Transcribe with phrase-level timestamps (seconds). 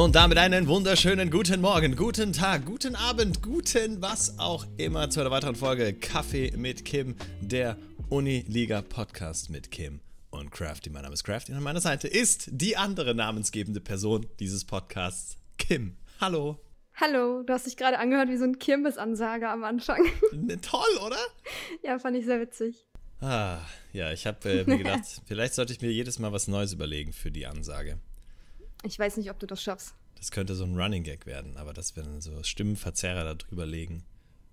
[0.00, 5.20] Und damit einen wunderschönen guten Morgen, guten Tag, guten Abend, guten was auch immer zu
[5.20, 7.76] einer weiteren Folge Kaffee mit Kim, der
[8.08, 10.00] Uniliga Podcast mit Kim
[10.30, 10.88] und Crafty.
[10.88, 15.36] Mein Name ist Crafty und an meiner Seite ist die andere namensgebende Person dieses Podcasts,
[15.58, 15.98] Kim.
[16.18, 16.58] Hallo.
[16.94, 20.02] Hallo, du hast dich gerade angehört wie so ein Kirmesansager am Anfang.
[20.32, 21.18] Ne, toll, oder?
[21.82, 22.86] Ja, fand ich sehr witzig.
[23.20, 23.58] Ah,
[23.92, 27.12] ja, ich habe äh, mir gedacht, vielleicht sollte ich mir jedes Mal was Neues überlegen
[27.12, 27.98] für die Ansage.
[28.84, 29.94] Ich weiß nicht, ob du das schaffst.
[30.16, 33.66] Das könnte so ein Running Gag werden, aber dass wir dann so Stimmenverzerrer da drüber
[33.66, 34.04] legen.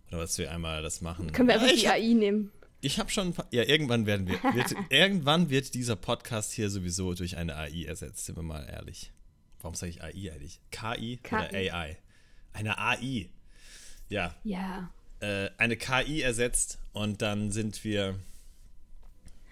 [0.10, 1.32] Oder dass wir einmal das machen.
[1.34, 2.52] Können wir einfach ich die AI nehmen.
[2.80, 6.70] Ich habe schon, ein paar- ja, irgendwann werden wir, wird, irgendwann wird dieser Podcast hier
[6.70, 9.12] sowieso durch eine AI ersetzt, sind wir mal ehrlich.
[9.60, 10.62] Warum sage ich AI eigentlich?
[10.72, 11.72] KI, oder KI.
[11.72, 11.98] AI?
[12.54, 13.30] Eine AI.
[14.10, 14.90] Ja, Ja.
[15.20, 18.18] äh, eine KI ersetzt und dann sind wir.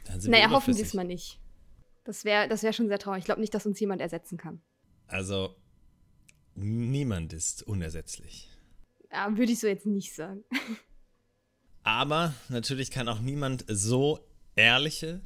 [0.06, 0.88] Dann sind Naja, wir hoffen wir überflüssig.
[0.88, 1.40] es mal nicht.
[2.06, 3.20] Das wäre das wär schon sehr traurig.
[3.20, 4.62] Ich glaube nicht, dass uns jemand ersetzen kann.
[5.08, 5.56] Also,
[6.54, 8.50] niemand ist unersetzlich.
[9.12, 10.44] Ja, Würde ich so jetzt nicht sagen.
[11.84, 14.20] Aber natürlich kann auch niemand so
[14.56, 15.22] ehrliche,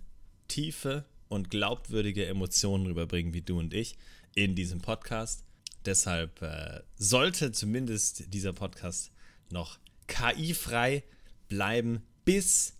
[0.47, 3.97] tiefe und glaubwürdige Emotionen rüberbringen wie du und ich
[4.35, 5.45] in diesem Podcast.
[5.85, 9.11] Deshalb äh, sollte zumindest dieser Podcast
[9.49, 11.03] noch KI-frei
[11.47, 12.77] bleiben bis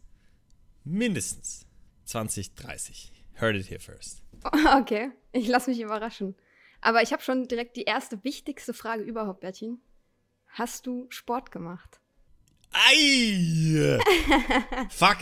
[0.84, 1.66] mindestens
[2.06, 3.19] 2030.
[3.40, 4.22] Heard it here first.
[4.82, 6.36] Okay, ich lasse mich überraschen.
[6.82, 9.82] Aber ich habe schon direkt die erste wichtigste Frage überhaupt, Bertchen.
[10.48, 12.00] Hast du Sport gemacht?
[12.72, 14.00] Ei!
[14.90, 15.18] Fuck!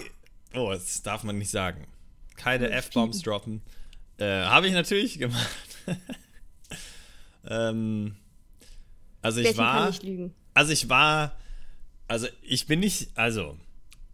[0.53, 1.87] Oh, das darf man nicht sagen.
[2.35, 3.61] Keine F-Bombs droppen.
[4.19, 5.57] Äh, Habe ich natürlich gemacht.
[7.49, 8.15] ähm,
[9.21, 10.35] also ich Bertchen kann war, nicht lügen.
[10.53, 11.37] also ich war,
[12.07, 13.57] also ich bin nicht, also,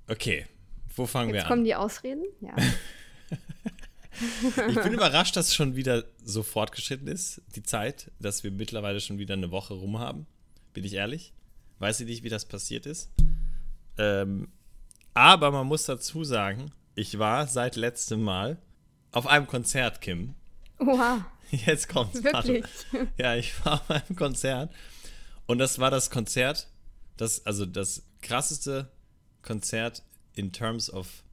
[0.08, 0.48] okay,
[0.96, 1.50] wo fangen wir Jetzt an?
[1.50, 2.24] kommen die Ausreden.
[2.42, 2.56] Ja.
[4.70, 9.02] Ich bin überrascht, dass es schon wieder so fortgeschritten ist, die Zeit, dass wir mittlerweile
[9.02, 10.28] schon wieder eine Woche rum haben.
[10.74, 11.34] Bin ich ehrlich?
[11.80, 13.10] Weiß ich nicht, wie das passiert ist.
[13.98, 14.48] Ähm,
[15.14, 18.58] aber man muss dazu sagen, ich war seit letztem Mal
[19.12, 20.36] auf einem Konzert, Kim.
[20.80, 22.24] Oha, Jetzt kommt's.
[22.24, 22.48] warte.
[22.50, 22.72] wirklich.
[23.18, 24.72] Ja, ich war auf einem Konzert.
[25.46, 26.68] Und das war das Konzert,
[27.18, 28.90] das, also das krasseste
[29.42, 31.24] Konzert in terms of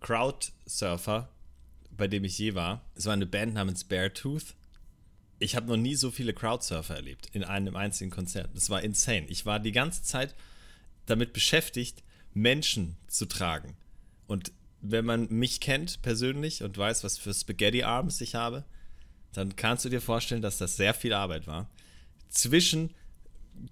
[0.00, 1.28] Crowdsurfer,
[1.96, 2.84] bei dem ich je war.
[2.94, 4.54] Es war eine Band namens Beartooth.
[5.38, 8.50] Ich habe noch nie so viele Crowdsurfer erlebt in einem einzigen Konzert.
[8.54, 9.26] Das war insane.
[9.28, 10.34] Ich war die ganze Zeit
[11.04, 12.02] damit beschäftigt,
[12.32, 13.76] Menschen zu tragen.
[14.26, 18.64] Und wenn man mich kennt persönlich und weiß, was für Spaghetti Arms ich habe,
[19.32, 21.68] dann kannst du dir vorstellen, dass das sehr viel Arbeit war.
[22.28, 22.90] Zwischen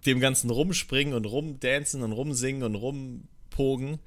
[0.07, 3.99] dem ganzen Rumspringen und Rumdancen und Rumsingen und Rumpogen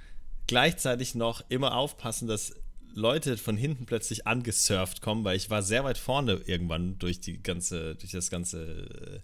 [0.47, 2.55] gleichzeitig noch immer aufpassen, dass
[2.97, 7.41] Leute von hinten plötzlich angesurft kommen, weil ich war sehr weit vorne irgendwann durch die
[7.41, 9.19] ganze, durch das ganze, äh,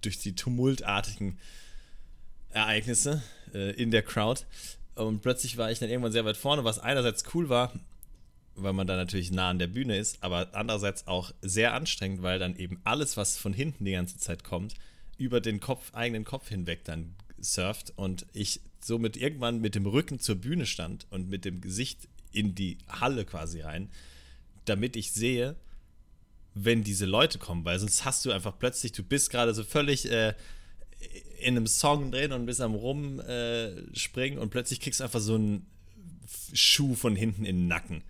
[0.00, 1.38] durch die tumultartigen
[2.48, 3.22] Ereignisse
[3.52, 4.44] äh, in der Crowd.
[4.94, 7.78] Und plötzlich war ich dann irgendwann sehr weit vorne, was einerseits cool war,
[8.54, 12.38] weil man da natürlich nah an der Bühne ist, aber andererseits auch sehr anstrengend, weil
[12.38, 14.74] dann eben alles, was von hinten die ganze Zeit kommt,
[15.18, 20.18] über den Kopf, eigenen Kopf hinweg dann surft und ich somit irgendwann mit dem Rücken
[20.18, 23.90] zur Bühne stand und mit dem Gesicht in die Halle quasi rein,
[24.64, 25.56] damit ich sehe,
[26.54, 30.10] wenn diese Leute kommen, weil sonst hast du einfach plötzlich, du bist gerade so völlig
[30.10, 30.34] äh,
[31.40, 35.20] in einem Song drin und bist am rumspringen äh, springen und plötzlich kriegst du einfach
[35.20, 35.66] so einen
[36.52, 38.02] Schuh von hinten in den Nacken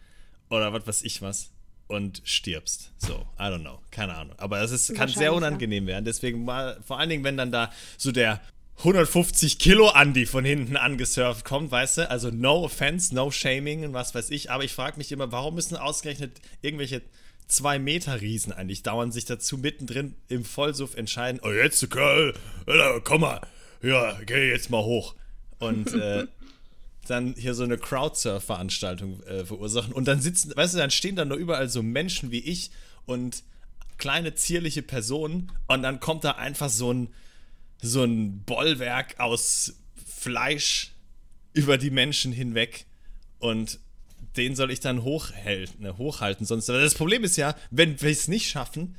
[0.48, 1.50] oder was weiß ich was
[1.88, 2.92] und stirbst.
[2.98, 4.38] So, I don't know, keine Ahnung.
[4.38, 6.04] Aber es ist, kann sehr unangenehm werden.
[6.04, 8.40] Deswegen mal, vor allen Dingen, wenn dann da so der
[8.78, 12.10] 150 Kilo Andi von hinten angesurft kommt, weißt du?
[12.10, 14.52] Also no offense, no shaming und was weiß ich.
[14.52, 17.02] Aber ich frage mich immer, warum müssen ausgerechnet irgendwelche
[17.48, 22.34] zwei Meter Riesen eigentlich dauernd sich dazu mittendrin im Vollsuff entscheiden, oh jetzt, Kerl,
[22.66, 23.40] äh, komm mal,
[23.82, 25.16] ja, geh jetzt mal hoch.
[25.58, 26.26] Und äh,
[27.08, 29.92] dann hier so eine Crowdsurf-Veranstaltung äh, verursachen.
[29.92, 32.70] Und dann sitzen, weißt du, dann stehen da nur überall so Menschen wie ich
[33.06, 33.42] und
[33.96, 37.08] kleine zierliche Personen und dann kommt da einfach so ein,
[37.80, 40.92] so ein Bollwerk aus Fleisch
[41.52, 42.86] über die Menschen hinweg
[43.38, 43.78] und
[44.36, 46.46] den soll ich dann hochhalten, ne, hochhalten.
[46.46, 48.96] Sonst, das Problem ist ja, wenn wir es nicht schaffen,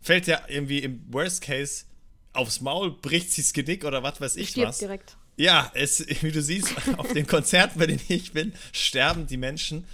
[0.00, 1.84] fällt ja irgendwie im Worst Case
[2.32, 4.78] aufs Maul, bricht sie das Genick oder was weiß ich Stirbt was.
[4.78, 5.16] direkt.
[5.36, 9.84] Ja, es, wie du siehst, auf den Konzerten, bei denen ich bin, sterben die Menschen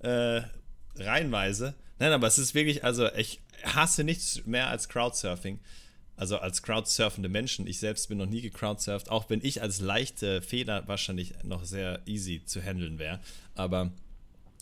[0.00, 0.42] äh,
[0.96, 1.74] reihenweise.
[1.98, 5.60] Nein, aber es ist wirklich, also ich hasse nichts mehr als Crowdsurfing.
[6.16, 7.66] Also als crowdsurfende Menschen.
[7.66, 12.00] Ich selbst bin noch nie gecrowdsurft, auch wenn ich als leichte Feder wahrscheinlich noch sehr
[12.06, 13.20] easy zu handeln wäre.
[13.54, 13.90] Aber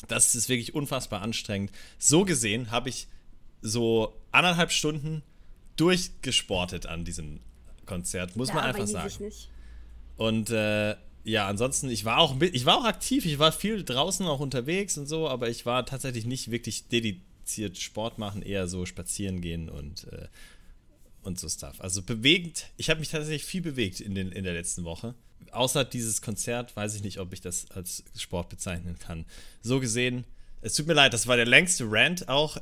[0.08, 1.70] das ist wirklich unfassbar anstrengend.
[1.98, 3.06] So gesehen habe ich
[3.60, 5.22] so anderthalb Stunden
[5.76, 7.40] durchgesportet an diesem
[7.86, 9.30] Konzert, muss Ja, man einfach sagen.
[10.16, 14.26] Und äh, ja, ansonsten, ich war auch ich war auch aktiv, ich war viel draußen
[14.26, 18.86] auch unterwegs und so, aber ich war tatsächlich nicht wirklich dediziert Sport machen, eher so
[18.86, 20.26] spazieren gehen und, äh,
[21.22, 21.80] und so Stuff.
[21.80, 25.14] Also bewegend, ich habe mich tatsächlich viel bewegt in, den, in der letzten Woche.
[25.50, 29.26] Außer dieses Konzert weiß ich nicht, ob ich das als Sport bezeichnen kann.
[29.62, 30.24] So gesehen,
[30.60, 32.56] es tut mir leid, das war der längste Rant auch,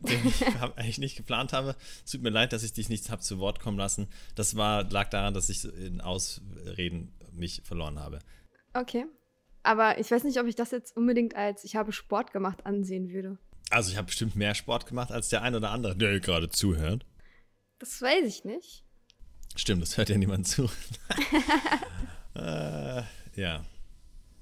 [0.00, 1.76] den ich eigentlich nicht geplant habe.
[2.04, 4.08] Es tut mir leid, dass ich dich nicht habe zu Wort kommen lassen.
[4.34, 8.18] Das war, lag daran, dass ich in Ausreden mich verloren habe.
[8.74, 9.06] Okay.
[9.62, 13.10] Aber ich weiß nicht, ob ich das jetzt unbedingt als ich habe Sport gemacht ansehen
[13.10, 13.38] würde.
[13.70, 17.04] Also ich habe bestimmt mehr Sport gemacht als der ein oder andere, der gerade zuhört.
[17.78, 18.84] Das weiß ich nicht.
[19.54, 20.64] Stimmt, das hört ja niemand zu.
[22.34, 23.02] äh,
[23.34, 23.64] ja.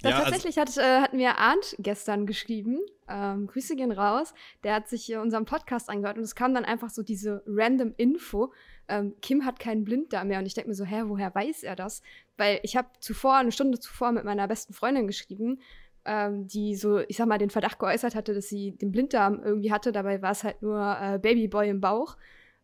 [0.03, 2.79] Ja, also, tatsächlich hat, äh, hat mir Arndt gestern geschrieben,
[3.09, 6.65] ähm, Grüße gehen raus, der hat sich äh, unseren Podcast angehört und es kam dann
[6.65, 8.53] einfach so diese random Info,
[8.89, 11.75] ähm, Kim hat keinen Blinddarm mehr und ich denke mir so, hä, woher weiß er
[11.75, 12.03] das?
[12.37, 15.61] Weil ich habe zuvor, eine Stunde zuvor mit meiner besten Freundin geschrieben,
[16.05, 19.73] ähm, die so, ich sag mal, den Verdacht geäußert hatte, dass sie den Blinddarm irgendwie
[19.73, 22.17] hatte, dabei war es halt nur äh, Babyboy im Bauch.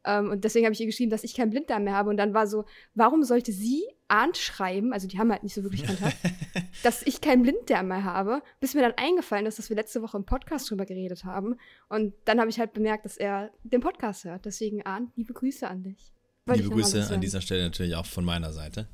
[0.04, 2.10] Ähm, und deswegen habe ich ihr geschrieben, dass ich keinen Blinddarm mehr habe.
[2.10, 2.64] Und dann war so,
[2.94, 6.16] warum sollte sie Arndt schreiben, also die haben halt nicht so wirklich Kontakt,
[6.82, 10.16] dass ich keinen Blinddarm mehr habe, bis mir dann eingefallen ist, dass wir letzte Woche
[10.16, 11.56] im Podcast drüber geredet haben.
[11.88, 14.44] Und dann habe ich halt bemerkt, dass er den Podcast hört.
[14.44, 16.12] Deswegen, Arndt, liebe Grüße an dich.
[16.46, 18.88] Wollte liebe Grüße an dieser Stelle natürlich auch von meiner Seite.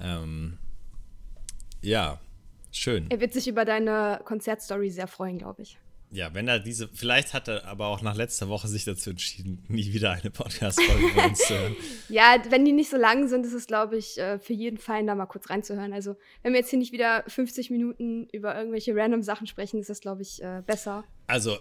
[0.00, 0.58] Ähm,
[1.82, 2.18] ja,
[2.70, 3.10] schön.
[3.10, 5.78] Er wird sich über deine Konzertstory sehr freuen, glaube ich.
[6.14, 9.64] Ja, wenn er diese, vielleicht hat er aber auch nach letzter Woche sich dazu entschieden,
[9.68, 11.76] nie wieder eine Podcast-Folge von uns zu hören.
[12.10, 15.06] Ja, wenn die nicht so lang sind, ist es, glaube ich, äh, für jeden Fein
[15.06, 15.94] da mal kurz reinzuhören.
[15.94, 19.88] Also, wenn wir jetzt hier nicht wieder 50 Minuten über irgendwelche random Sachen sprechen, ist
[19.88, 21.04] das, glaube ich, äh, besser.
[21.26, 21.56] Also,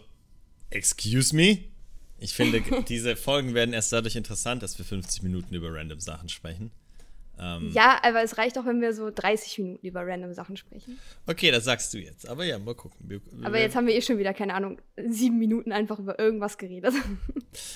[0.70, 1.60] excuse me?
[2.20, 6.28] Ich finde, diese Folgen werden erst dadurch interessant, dass wir 50 Minuten über random Sachen
[6.28, 6.72] sprechen.
[7.44, 11.00] Ähm, Ja, aber es reicht auch, wenn wir so 30 Minuten über random Sachen sprechen.
[11.26, 12.28] Okay, das sagst du jetzt.
[12.30, 13.00] Aber ja, mal gucken.
[13.10, 14.80] Wir, Aber wir- jetzt haben wir eh schon wieder, keine Ahnung,
[15.10, 16.94] sieben Minuten einfach über irgendwas geredet.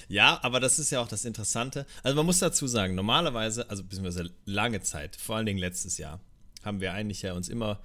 [0.07, 1.85] Ja, aber das ist ja auch das Interessante.
[2.01, 6.21] Also man muss dazu sagen, normalerweise, also beziehungsweise lange Zeit, vor allen Dingen letztes Jahr,
[6.63, 7.81] haben wir eigentlich ja uns immer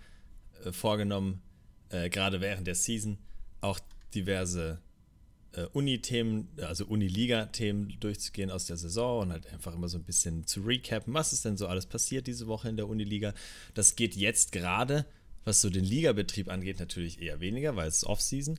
[0.64, 1.42] äh, vorgenommen,
[1.88, 3.18] äh, gerade während der Season,
[3.60, 3.80] auch
[4.14, 4.80] diverse
[5.73, 10.61] Uni-Themen, also Uni-Liga-Themen durchzugehen aus der Saison und halt einfach immer so ein bisschen zu
[10.61, 13.35] recappen, was ist denn so alles passiert diese Woche in der Uni-Liga.
[13.75, 15.06] Das geht jetzt gerade,
[15.44, 18.58] was so den Ligabetrieb angeht, natürlich eher weniger, weil es ist Off-Season.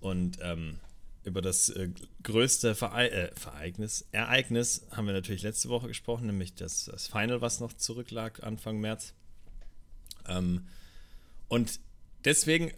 [0.00, 0.78] Und ähm,
[1.24, 1.88] über das äh,
[2.22, 7.40] größte Verei äh, Vereignis, Ereignis haben wir natürlich letzte Woche gesprochen, nämlich das, das Final,
[7.40, 9.14] was noch zurücklag Anfang März.
[10.28, 10.68] Ähm,
[11.48, 11.80] und
[12.26, 12.72] deswegen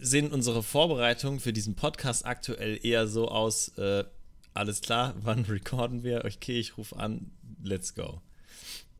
[0.00, 4.04] sehen unsere Vorbereitungen für diesen Podcast aktuell eher so aus, äh,
[4.52, 6.24] alles klar, wann recorden wir?
[6.26, 7.30] Okay, ich rufe an,
[7.62, 8.20] let's go.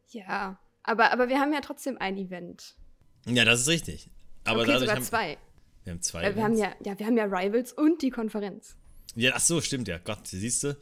[0.08, 2.76] ja, aber, aber wir haben ja trotzdem ein Event.
[3.26, 4.08] Ja, das ist richtig.
[4.44, 5.36] Aber okay, sogar haben, zwei.
[5.84, 6.22] wir haben zwei.
[6.22, 8.76] Äh, wir haben ja, ja, wir haben ja Rivals und die Konferenz.
[9.14, 9.98] Ja, ach so, stimmt ja.
[9.98, 10.76] Gott, siehst du,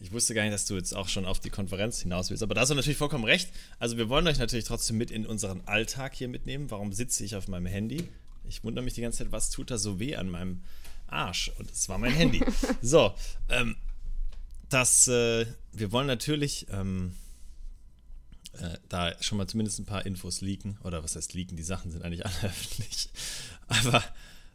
[0.00, 2.42] ich wusste gar nicht, dass du jetzt auch schon auf die Konferenz hinaus willst.
[2.42, 3.50] Aber da hast du natürlich vollkommen recht.
[3.78, 6.70] Also wir wollen euch natürlich trotzdem mit in unseren Alltag hier mitnehmen.
[6.70, 8.08] Warum sitze ich auf meinem Handy?
[8.48, 10.62] Ich wundere mich die ganze Zeit, was tut da so weh an meinem
[11.06, 11.50] Arsch?
[11.58, 12.42] Und es war mein Handy.
[12.82, 13.14] So,
[13.48, 13.76] ähm,
[14.68, 17.14] das, äh, wir wollen natürlich ähm,
[18.52, 20.78] äh, da schon mal zumindest ein paar Infos leaken.
[20.84, 21.56] Oder was heißt leaken?
[21.56, 23.10] Die Sachen sind eigentlich alle öffentlich.
[23.68, 24.02] Aber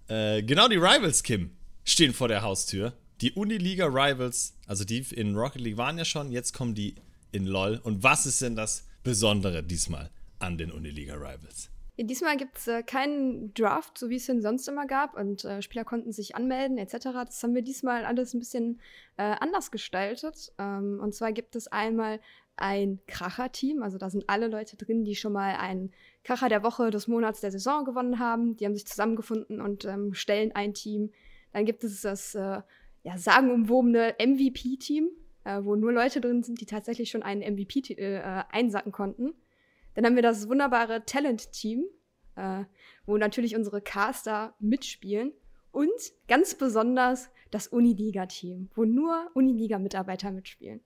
[0.07, 1.51] äh, genau die Rivals, Kim,
[1.83, 2.93] stehen vor der Haustür.
[3.21, 6.95] Die Uniliga Rivals, also die in Rocket League waren ja schon, jetzt kommen die
[7.31, 7.79] in LOL.
[7.83, 10.09] Und was ist denn das Besondere diesmal
[10.39, 11.69] an den Uniliga Rivals?
[11.95, 15.61] Diesmal gibt es äh, keinen Draft, so wie es ihn sonst immer gab, und äh,
[15.61, 17.09] Spieler konnten sich anmelden etc.
[17.25, 18.81] Das haben wir diesmal alles ein bisschen
[19.17, 20.51] äh, anders gestaltet.
[20.57, 22.19] Ähm, und zwar gibt es einmal
[22.55, 25.91] ein Kracher-Team, also da sind alle Leute drin, die schon mal einen
[26.23, 28.57] Kracher der Woche, des Monats, der Saison gewonnen haben.
[28.57, 31.11] Die haben sich zusammengefunden und ähm, stellen ein Team.
[31.51, 32.61] Dann gibt es das äh,
[33.03, 35.09] ja, sagenumwobene MVP-Team,
[35.43, 39.33] äh, wo nur Leute drin sind, die tatsächlich schon einen MVP äh, einsacken konnten.
[39.95, 41.83] Dann haben wir das wunderbare Talent-Team,
[42.35, 42.63] äh,
[43.05, 45.33] wo natürlich unsere Caster mitspielen.
[45.71, 45.89] Und
[46.27, 50.81] ganz besonders das Uniliga-Team, wo nur Uniliga-Mitarbeiter mitspielen.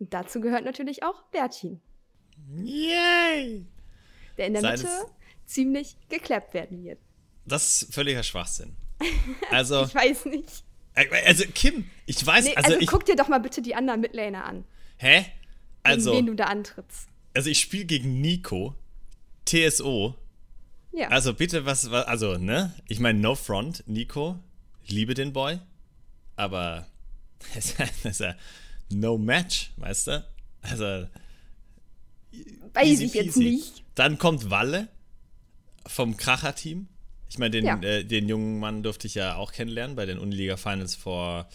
[0.00, 1.80] Und dazu gehört natürlich auch Bertin,
[2.62, 3.66] Yay!
[4.36, 5.06] der in der Seines- Mitte
[5.46, 6.98] ziemlich geklappt werden wird.
[7.46, 8.76] Das ist völliger Schwachsinn.
[9.50, 10.64] Also, Ich weiß nicht.
[11.24, 14.00] also Kim, ich weiß, Nee, also, also ich, guck dir doch mal bitte die anderen
[14.00, 14.64] Midlaner an,
[14.98, 15.24] hä?
[15.84, 17.08] Also, wen du da antrittst.
[17.38, 18.74] Also ich spiele gegen Nico,
[19.44, 20.16] TSO.
[20.92, 21.06] Ja.
[21.06, 22.74] Also bitte, was, was also, ne?
[22.88, 24.40] Ich meine, no front, Nico.
[24.82, 25.60] Ich liebe den Boy.
[26.34, 26.88] Aber
[27.54, 28.34] das ist ja
[28.90, 30.24] no match, weißt du?
[30.62, 31.06] Also.
[32.74, 33.84] Weiß ich jetzt nicht.
[33.94, 34.88] Dann kommt Walle
[35.86, 36.88] vom Kracher-Team.
[37.30, 37.80] Ich meine, den, ja.
[37.82, 41.48] äh, den jungen Mann durfte ich ja auch kennenlernen bei den Uniliga Finals vor.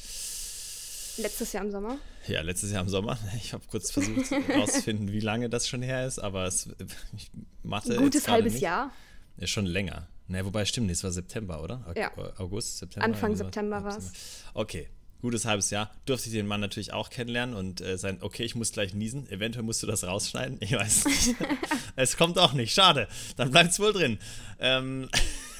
[1.17, 1.97] Letztes Jahr im Sommer.
[2.27, 3.17] Ja, letztes Jahr im Sommer.
[3.35, 6.69] Ich habe kurz versucht herauszufinden, wie lange das schon her ist, aber es,
[7.15, 7.93] ich machte.
[7.93, 8.61] Ein gutes halbes nicht.
[8.63, 8.91] Jahr.
[9.37, 10.07] Ja, schon länger.
[10.27, 11.93] Naja, wobei stimmt, es war September, oder?
[11.95, 12.11] Ja.
[12.37, 13.05] August, September?
[13.05, 14.11] Anfang September war es.
[14.53, 14.87] Okay,
[15.21, 15.91] gutes halbes Jahr.
[16.05, 19.27] Durfte ich den Mann natürlich auch kennenlernen und äh, sein, okay, ich muss gleich niesen.
[19.29, 20.57] Eventuell musst du das rausschneiden.
[20.61, 21.35] Ich weiß nicht.
[21.95, 22.73] es kommt auch nicht.
[22.73, 23.07] Schade.
[23.35, 24.17] Dann bleibt es wohl drin.
[24.59, 25.09] Ähm,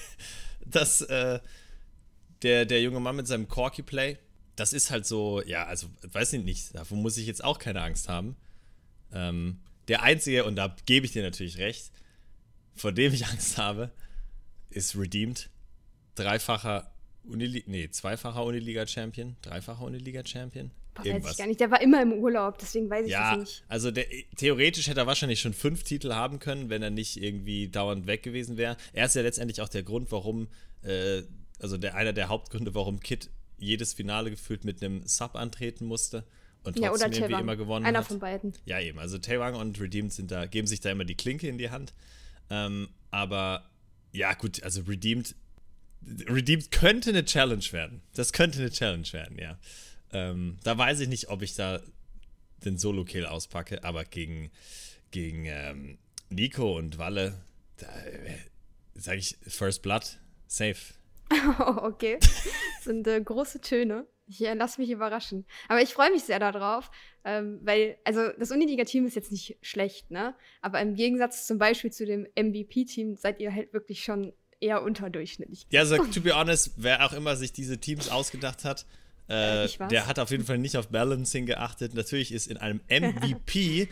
[0.65, 1.39] das, äh,
[2.41, 4.17] der, der junge Mann mit seinem Corky-Play,
[4.55, 7.81] das ist halt so, ja, also, weiß ich nicht, davon muss ich jetzt auch keine
[7.81, 8.35] Angst haben.
[9.11, 11.91] Ähm, der einzige, und da gebe ich dir natürlich recht,
[12.75, 13.91] vor dem ich Angst habe,
[14.69, 15.49] ist Redeemed.
[16.15, 16.91] Dreifacher
[17.23, 20.71] Uniliga, nee, zweifacher Uniliga-Champion, dreifacher Uniliga-Champion.
[20.95, 23.63] Weiß ich gar nicht, der war immer im Urlaub, deswegen weiß ich ja, das nicht.
[23.67, 24.05] Also der,
[24.35, 28.21] theoretisch hätte er wahrscheinlich schon fünf Titel haben können, wenn er nicht irgendwie dauernd weg
[28.21, 28.77] gewesen wäre.
[28.91, 30.49] Er ist ja letztendlich auch der Grund, warum,
[30.83, 31.23] äh,
[31.59, 36.25] also der, einer der Hauptgründe, warum Kit jedes Finale gefühlt mit einem Sub antreten musste
[36.63, 38.07] und trotzdem ja, oder irgendwie immer gewonnen Einer hat.
[38.07, 38.53] von beiden.
[38.65, 38.99] Ja, eben.
[38.99, 41.93] Also Taewang und Redeemed sind da, geben sich da immer die Klinke in die Hand.
[42.49, 43.69] Ähm, aber
[44.11, 45.35] ja, gut, also Redeemed.
[46.27, 48.01] Redeemed könnte eine Challenge werden.
[48.13, 49.57] Das könnte eine Challenge werden, ja.
[50.11, 51.81] Ähm, da weiß ich nicht, ob ich da
[52.65, 54.51] den Solo-Kill auspacke, aber gegen,
[55.11, 55.97] gegen ähm,
[56.29, 57.41] Nico und Walle,
[57.77, 58.37] da äh,
[58.95, 60.93] sage ich First Blood, safe.
[61.59, 62.17] Oh, okay.
[62.19, 64.05] Das sind äh, große Töne.
[64.27, 65.45] Ich äh, lasse mich überraschen.
[65.67, 66.89] Aber ich freue mich sehr darauf,
[67.25, 70.35] ähm, weil, also das Uniliga-Team ist jetzt nicht schlecht, ne?
[70.61, 75.67] Aber im Gegensatz zum Beispiel zu dem MVP-Team seid ihr halt wirklich schon eher unterdurchschnittlich.
[75.71, 78.85] Ja, also to be honest, wer auch immer sich diese Teams ausgedacht hat,
[79.27, 81.93] äh, der hat auf jeden Fall nicht auf Balancing geachtet.
[81.93, 83.89] Natürlich ist in einem MVP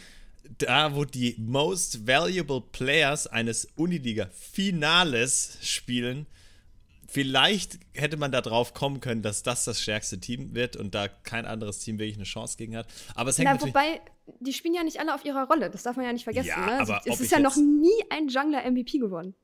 [0.57, 6.25] da, wo die most valuable Players eines Uniliga-Finales spielen,
[7.11, 11.07] vielleicht hätte man da drauf kommen können, dass das das stärkste Team wird und da
[11.07, 12.87] kein anderes Team wirklich eine Chance gegen hat.
[13.15, 14.01] Aber es hängt Na, natürlich wobei,
[14.39, 15.69] die spielen ja nicht alle auf ihrer Rolle.
[15.69, 16.47] Das darf man ja nicht vergessen.
[16.47, 16.79] Ja, ne?
[16.79, 19.35] also, aber es ist ja noch nie ein Jungler MVP geworden.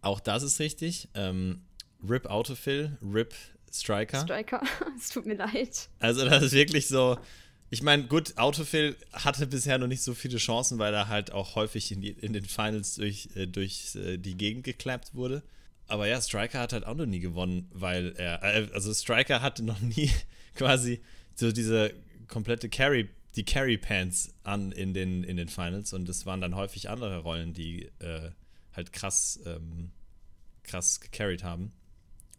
[0.00, 1.08] Auch das ist richtig.
[1.14, 1.62] Ähm,
[2.08, 3.34] Rip Autofill, Rip
[3.72, 4.20] Striker.
[4.20, 4.62] Striker,
[4.96, 5.88] es tut mir leid.
[5.98, 7.18] Also das ist wirklich so.
[7.72, 11.54] Ich meine, gut, Autofill hatte bisher noch nicht so viele Chancen, weil er halt auch
[11.54, 15.42] häufig in, die, in den Finals durch, äh, durch äh, die Gegend geklappt wurde.
[15.90, 19.64] Aber ja, Striker hat halt auch noch nie gewonnen, weil er, äh, also Striker hatte
[19.64, 20.10] noch nie
[20.54, 21.00] quasi
[21.34, 21.92] so diese
[22.28, 26.54] komplette Carry, die Carry Pants an in den, in den Finals und es waren dann
[26.54, 28.30] häufig andere Rollen, die äh,
[28.72, 29.90] halt krass, ähm,
[30.62, 31.72] krass gecarried haben.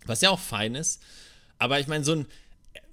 [0.05, 1.01] Was ja auch fein ist,
[1.58, 2.25] aber ich meine, so ein,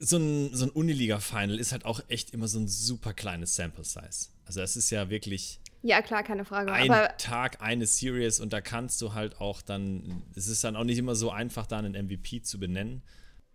[0.00, 4.30] so ein, so ein Uniliga-Final ist halt auch echt immer so ein super kleines Sample-Size.
[4.44, 6.72] Also es ist ja wirklich ja, klar, keine Frage.
[6.72, 10.76] Ein aber Tag, eine Series und da kannst du halt auch dann, es ist dann
[10.76, 13.02] auch nicht immer so einfach, da einen MVP zu benennen.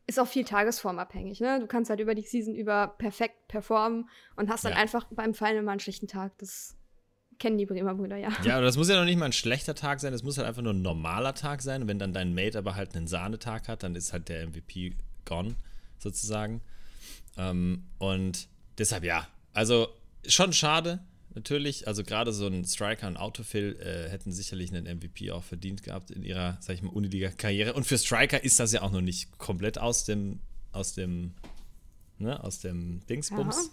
[0.06, 1.60] Ist auch viel tagesformabhängig, ne?
[1.60, 4.78] Du kannst halt über die Season über perfekt performen und hast dann ja.
[4.78, 6.38] einfach beim Final mal einen schlechten Tag.
[6.40, 6.76] Das
[7.40, 8.30] kennen die Bremer Brüder, ja.
[8.44, 10.48] Ja, aber das muss ja noch nicht mal ein schlechter Tag sein, das muss halt
[10.48, 11.84] einfach nur ein normaler Tag sein.
[11.84, 14.96] Und wenn dann dein Mate aber halt einen Sahnetag hat, dann ist halt der MVP
[15.26, 15.56] gone,
[16.00, 16.62] sozusagen.
[17.38, 19.88] Ähm, und deshalb ja, also
[20.28, 21.00] schon schade,
[21.36, 21.88] natürlich.
[21.88, 26.12] Also gerade so ein Striker und Autofill äh, hätten sicherlich einen MVP auch verdient gehabt
[26.12, 27.74] in ihrer, sag ich mal, Uniliga-Karriere.
[27.74, 30.40] Und für Striker ist das ja auch noch nicht komplett aus dem,
[30.72, 31.34] aus dem,
[32.18, 33.72] ne, aus dem Dingsbums.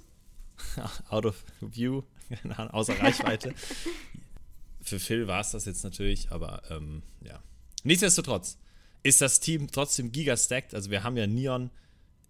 [1.09, 2.02] Out of view,
[2.57, 3.55] außer Reichweite.
[4.83, 7.43] für Phil war es das jetzt natürlich, aber ähm, ja.
[7.85, 8.59] Nichtsdestotrotz
[9.02, 10.75] ist das Team trotzdem gigastacked.
[10.75, 11.71] Also wir haben ja Neon,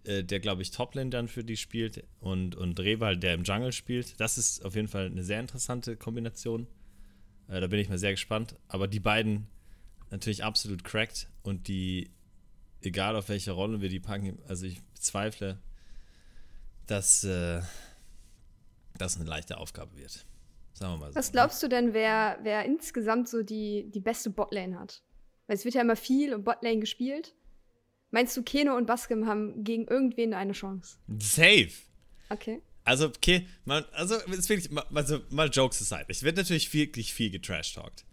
[0.05, 3.73] äh, der, glaube ich, Toplane dann für die spielt und, und Rewal, der im Jungle
[3.73, 4.19] spielt.
[4.21, 6.67] Das ist auf jeden Fall eine sehr interessante Kombination.
[7.49, 8.57] Äh, da bin ich mal sehr gespannt.
[8.69, 9.47] Aber die beiden
[10.11, 12.11] natürlich absolut cracked und die,
[12.81, 15.59] egal auf welche Rolle wir die packen, also ich bezweifle,
[16.87, 17.61] dass äh,
[18.99, 20.27] das eine leichte Aufgabe wird.
[20.73, 21.19] Sagen wir mal so.
[21.19, 25.03] Was glaubst du denn, wer, wer insgesamt so die, die beste Botlane hat?
[25.47, 27.35] Weil es wird ja immer viel um Botlane gespielt.
[28.11, 30.97] Meinst du, Keno und Baskem haben gegen irgendwen eine Chance?
[31.19, 31.71] Safe.
[32.29, 32.61] Okay.
[32.85, 36.07] Also, okay, mal, also, wirklich, also, mal Jokes aside.
[36.09, 38.05] Es wird natürlich wirklich viel getrash-talkt.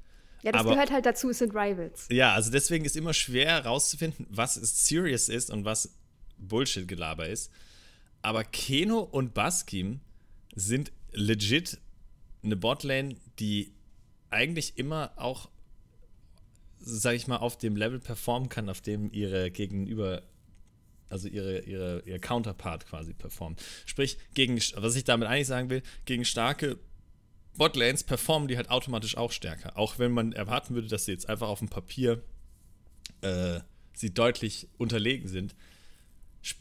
[0.44, 2.08] Ja, das aber, gehört halt dazu, es sind Rivals.
[2.12, 5.96] Ja, also deswegen ist immer schwer herauszufinden, was serious ist und was
[6.38, 7.51] Bullshit-Gelaber ist.
[8.22, 10.00] Aber Keno und Baskim
[10.56, 11.80] sind legit
[12.44, 13.74] eine Botlane, die
[14.30, 15.50] eigentlich immer auch
[16.79, 20.24] sag ich mal, auf dem Level performen kann, auf dem ihre Gegenüber
[21.10, 23.63] also ihre, ihre, ihr Counterpart quasi performt.
[23.86, 26.77] Sprich, gegen, was ich damit eigentlich sagen will, gegen starke
[27.55, 29.77] Botlanes performen die halt automatisch auch stärker.
[29.77, 32.24] Auch wenn man erwarten würde, dass sie jetzt einfach auf dem Papier
[33.22, 33.62] äh,
[33.93, 35.55] sie deutlich unterlegen sind,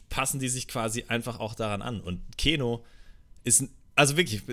[0.09, 2.01] passen die sich quasi einfach auch daran an.
[2.01, 2.83] Und Keno
[3.43, 3.63] ist
[3.95, 4.43] also wirklich,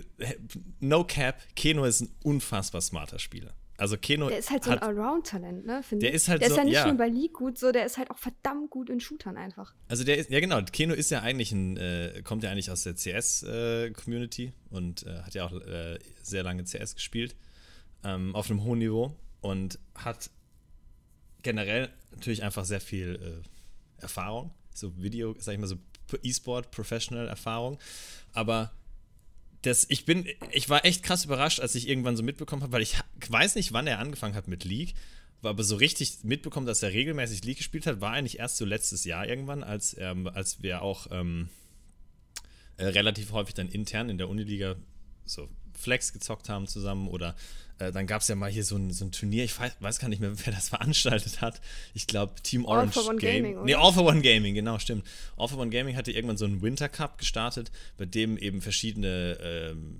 [0.80, 3.54] no cap, Keno ist ein unfassbar smarter Spieler.
[3.76, 4.28] Also Keno.
[4.28, 5.82] Der ist halt so ein Allround-Talent, ne?
[5.90, 6.14] Der ich.
[6.14, 6.86] ist halt der so, ist ja nicht ja.
[6.86, 9.74] nur bei League gut, so der ist halt auch verdammt gut in Shootern einfach.
[9.88, 12.84] Also der ist, ja genau, Keno ist ja eigentlich ein, äh, kommt ja eigentlich aus
[12.84, 17.34] der CS-Community äh, und äh, hat ja auch äh, sehr lange CS gespielt,
[18.04, 20.30] ähm, auf einem hohen Niveau und hat
[21.42, 23.42] generell natürlich einfach sehr viel
[24.00, 25.76] äh, Erfahrung, so Video, sag ich mal so
[26.22, 27.78] E-Sport, Professional Erfahrung,
[28.32, 28.72] aber
[29.66, 32.82] das, ich bin, ich war echt krass überrascht, als ich irgendwann so mitbekommen habe, weil
[32.82, 32.96] ich
[33.28, 34.94] weiß nicht, wann er angefangen hat mit League,
[35.42, 39.04] aber so richtig mitbekommen, dass er regelmäßig League gespielt hat, war eigentlich erst so letztes
[39.04, 41.48] Jahr irgendwann, als, ähm, als wir auch ähm,
[42.76, 44.76] äh, relativ häufig dann intern in der Uniliga
[45.24, 47.34] so Flex gezockt haben zusammen oder
[47.78, 49.98] äh, dann gab es ja mal hier so ein, so ein Turnier, ich weiß, weiß,
[49.98, 51.60] gar nicht mehr, wer das veranstaltet hat.
[51.92, 53.42] Ich glaube, Team Orange All for One Game.
[53.42, 53.64] Gaming, oder?
[53.64, 55.04] nee, All for One Gaming, genau, stimmt.
[55.36, 59.38] All for One Gaming hatte irgendwann so einen Winter Cup gestartet, bei dem eben verschiedene
[59.40, 59.96] ähm,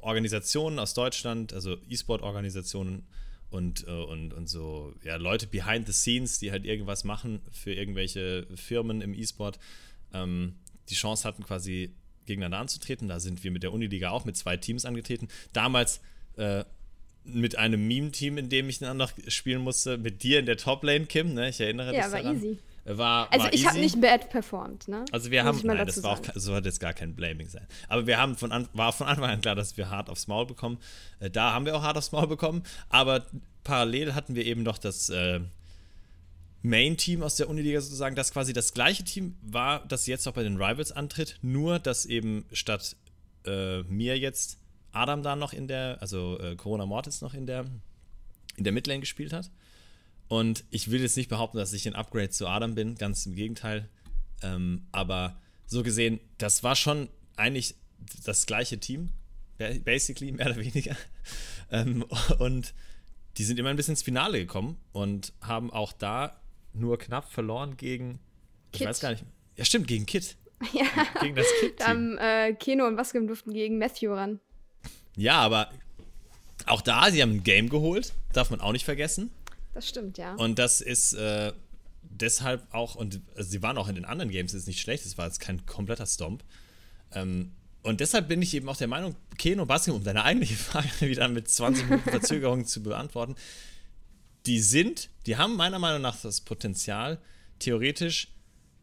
[0.00, 3.06] Organisationen aus Deutschland, also E-Sport-Organisationen
[3.50, 7.74] und, äh, und, und so, ja, Leute behind the scenes, die halt irgendwas machen für
[7.74, 9.58] irgendwelche Firmen im E-Sport,
[10.14, 10.54] ähm,
[10.88, 11.94] die Chance hatten, quasi
[12.30, 13.08] gegeneinander anzutreten.
[13.08, 15.28] Da sind wir mit der Uniliga auch mit zwei Teams angetreten.
[15.52, 16.00] Damals
[16.36, 16.64] äh,
[17.24, 21.06] mit einem Meme-Team, in dem ich dann noch spielen musste, mit dir in der Top-Lane,
[21.06, 21.50] Kim, ne?
[21.50, 22.36] Ich erinnere Ja, dich war daran.
[22.36, 22.58] easy.
[22.86, 23.96] Äh, War, Also war ich habe easy.
[23.96, 25.04] nicht bad performt, ne?
[25.12, 27.66] Also wir haben, nein, das war auch, so hat jetzt gar kein Blaming sein.
[27.88, 30.46] Aber wir haben von an, war von Anfang an klar, dass wir hart aufs Maul
[30.46, 30.78] bekommen.
[31.20, 32.62] Äh, da haben wir auch hart aufs Maul bekommen.
[32.88, 33.26] Aber
[33.64, 35.40] parallel hatten wir eben noch das äh,
[36.62, 40.42] Main-Team aus der Uniliga sozusagen, das quasi das gleiche Team war, das jetzt auch bei
[40.42, 41.38] den Rivals antritt.
[41.42, 42.96] Nur, dass eben statt
[43.46, 44.58] äh, mir jetzt
[44.92, 47.64] Adam da noch in der, also äh, Corona Mortis noch in der,
[48.56, 49.50] in der Midlane gespielt hat.
[50.28, 53.34] Und ich will jetzt nicht behaupten, dass ich ein Upgrade zu Adam bin, ganz im
[53.34, 53.88] Gegenteil.
[54.42, 57.74] Ähm, aber so gesehen, das war schon eigentlich
[58.24, 59.10] das gleiche Team,
[59.58, 60.96] ba- basically, mehr oder weniger.
[61.72, 62.04] Ähm,
[62.40, 62.74] und
[63.38, 66.39] die sind immer ein bisschen ins Finale gekommen und haben auch da
[66.72, 68.18] nur knapp verloren gegen,
[68.72, 68.88] ich Kit.
[68.88, 69.24] weiß gar nicht,
[69.56, 70.36] ja stimmt, gegen Kit.
[70.74, 70.84] Ja.
[71.22, 71.86] Gegen das Da Kit-Team.
[71.86, 74.40] haben äh, Keno und Baskem durften gegen Matthew ran.
[75.16, 75.70] Ja, aber
[76.66, 79.30] auch da, sie haben ein Game geholt, darf man auch nicht vergessen.
[79.72, 80.34] Das stimmt, ja.
[80.34, 81.54] Und das ist äh,
[82.02, 85.16] deshalb auch, und also sie waren auch in den anderen Games jetzt nicht schlecht, es
[85.16, 86.44] war jetzt kein kompletter Stomp.
[87.14, 87.52] Ähm,
[87.82, 91.26] und deshalb bin ich eben auch der Meinung, Keno Baskim, um deine eigentliche Frage wieder
[91.28, 93.34] mit 20 Minuten Verzögerung zu beantworten,
[94.46, 97.18] die sind, die haben meiner Meinung nach das Potenzial,
[97.58, 98.28] theoretisch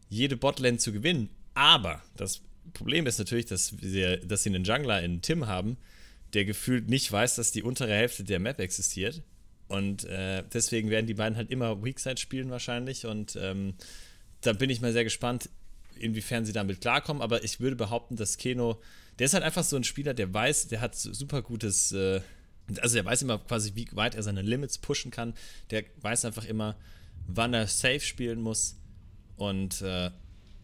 [0.08, 1.30] jede Botlane zu gewinnen.
[1.54, 2.40] Aber das
[2.72, 5.76] Problem ist natürlich, dass, wir, dass sie einen Jungler in Tim haben,
[6.34, 9.22] der gefühlt nicht weiß, dass die untere Hälfte der Map existiert.
[9.66, 13.06] Und äh, deswegen werden die beiden halt immer Weakside spielen wahrscheinlich.
[13.06, 13.74] Und ähm,
[14.40, 15.50] da bin ich mal sehr gespannt,
[15.98, 17.22] inwiefern sie damit klarkommen.
[17.22, 18.80] Aber ich würde behaupten, dass Keno,
[19.18, 22.20] der ist halt einfach so ein Spieler, der weiß, der hat super gutes, äh,
[22.80, 25.34] also der weiß immer quasi, wie weit er seine Limits pushen kann.
[25.70, 26.76] Der weiß einfach immer,
[27.26, 28.76] wann er safe spielen muss.
[29.36, 30.10] Und äh,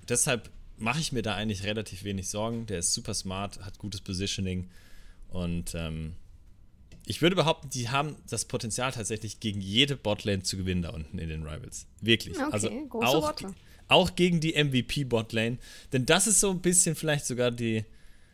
[0.08, 2.66] deshalb mache ich mir da eigentlich relativ wenig Sorgen.
[2.66, 4.68] Der ist super smart, hat gutes Positioning.
[5.28, 6.14] Und ähm,
[7.06, 11.18] ich würde behaupten, die haben das Potenzial tatsächlich gegen jede Botlane zu gewinnen da unten
[11.18, 11.86] in den Rivals.
[12.00, 12.36] Wirklich.
[12.36, 13.54] Okay, also auch, Worte.
[13.88, 15.58] auch gegen die MVP-Botlane.
[15.92, 17.84] Denn das ist so ein bisschen vielleicht sogar die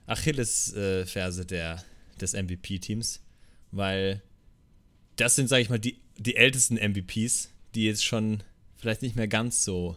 [0.07, 1.85] Achillesferse der,
[2.21, 3.21] des MVP-Teams.
[3.73, 4.23] Weil
[5.17, 8.43] das sind, sage ich mal, die, die ältesten MVPs, die jetzt schon
[8.77, 9.97] vielleicht nicht mehr ganz so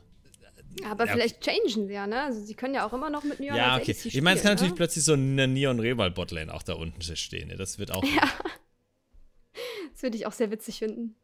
[0.85, 1.13] Aber Ja.
[1.13, 2.21] vielleicht changen sie ja, ne?
[2.23, 3.91] Also sie können ja auch immer noch mit Neon Ja, okay.
[3.91, 4.75] ADC Ich meine, es kann spielen, natürlich ne?
[4.77, 7.47] plötzlich so eine Neon Reval Botlane auch da unten stehen.
[7.49, 7.55] ne?
[7.55, 8.03] Das wird auch.
[9.93, 11.15] Das würde ich auch sehr witzig finden.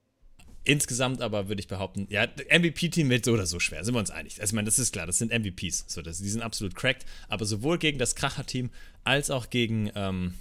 [0.64, 4.12] Insgesamt aber würde ich behaupten, ja, MVP-Team wird so oder so schwer, sind wir uns
[4.12, 4.40] einig.
[4.40, 5.86] Also, ich meine, das ist klar, das sind MVPs.
[5.88, 7.06] So, das, die sind absolut cracked.
[7.28, 8.70] Aber sowohl gegen das Kracher-Team
[9.04, 10.36] als auch gegen, ähm,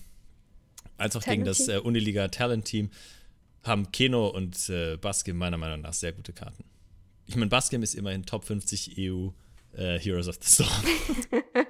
[0.98, 2.90] als auch gegen das äh, Uniliga Talent-Team
[3.62, 6.64] haben Keno und äh, Baskim meiner Meinung nach sehr gute Karten.
[7.26, 9.28] Ich meine, Baskim ist immerhin Top 50 EU
[9.76, 10.84] äh, Heroes of the Storm.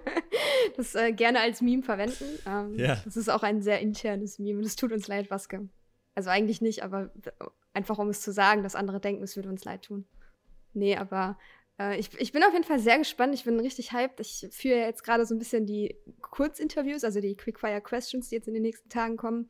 [0.77, 2.25] Das äh, gerne als Meme verwenden.
[2.47, 3.01] Ähm, Ja.
[3.05, 4.63] Das ist auch ein sehr internes Meme.
[4.63, 5.69] Das tut uns leid, Baske.
[6.15, 7.11] Also eigentlich nicht, aber
[7.73, 10.07] einfach um es zu sagen, dass andere denken, es würde uns leid tun.
[10.75, 11.37] Nee, aber
[11.99, 13.35] ich, ich bin auf jeden Fall sehr gespannt.
[13.35, 14.21] Ich bin richtig hyped.
[14.21, 18.49] Ich führe jetzt gerade so ein bisschen die Kurzinterviews, also die Quickfire Questions, die jetzt
[18.49, 19.49] in den nächsten Tagen kommen.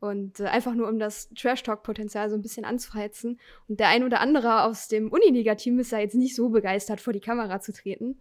[0.00, 3.40] Und äh, einfach nur, um das Trash-Talk-Potenzial so ein bisschen anzuheizen.
[3.68, 7.14] Und der ein oder andere aus dem Uniliga-Team ist ja jetzt nicht so begeistert, vor
[7.14, 8.18] die Kamera zu treten.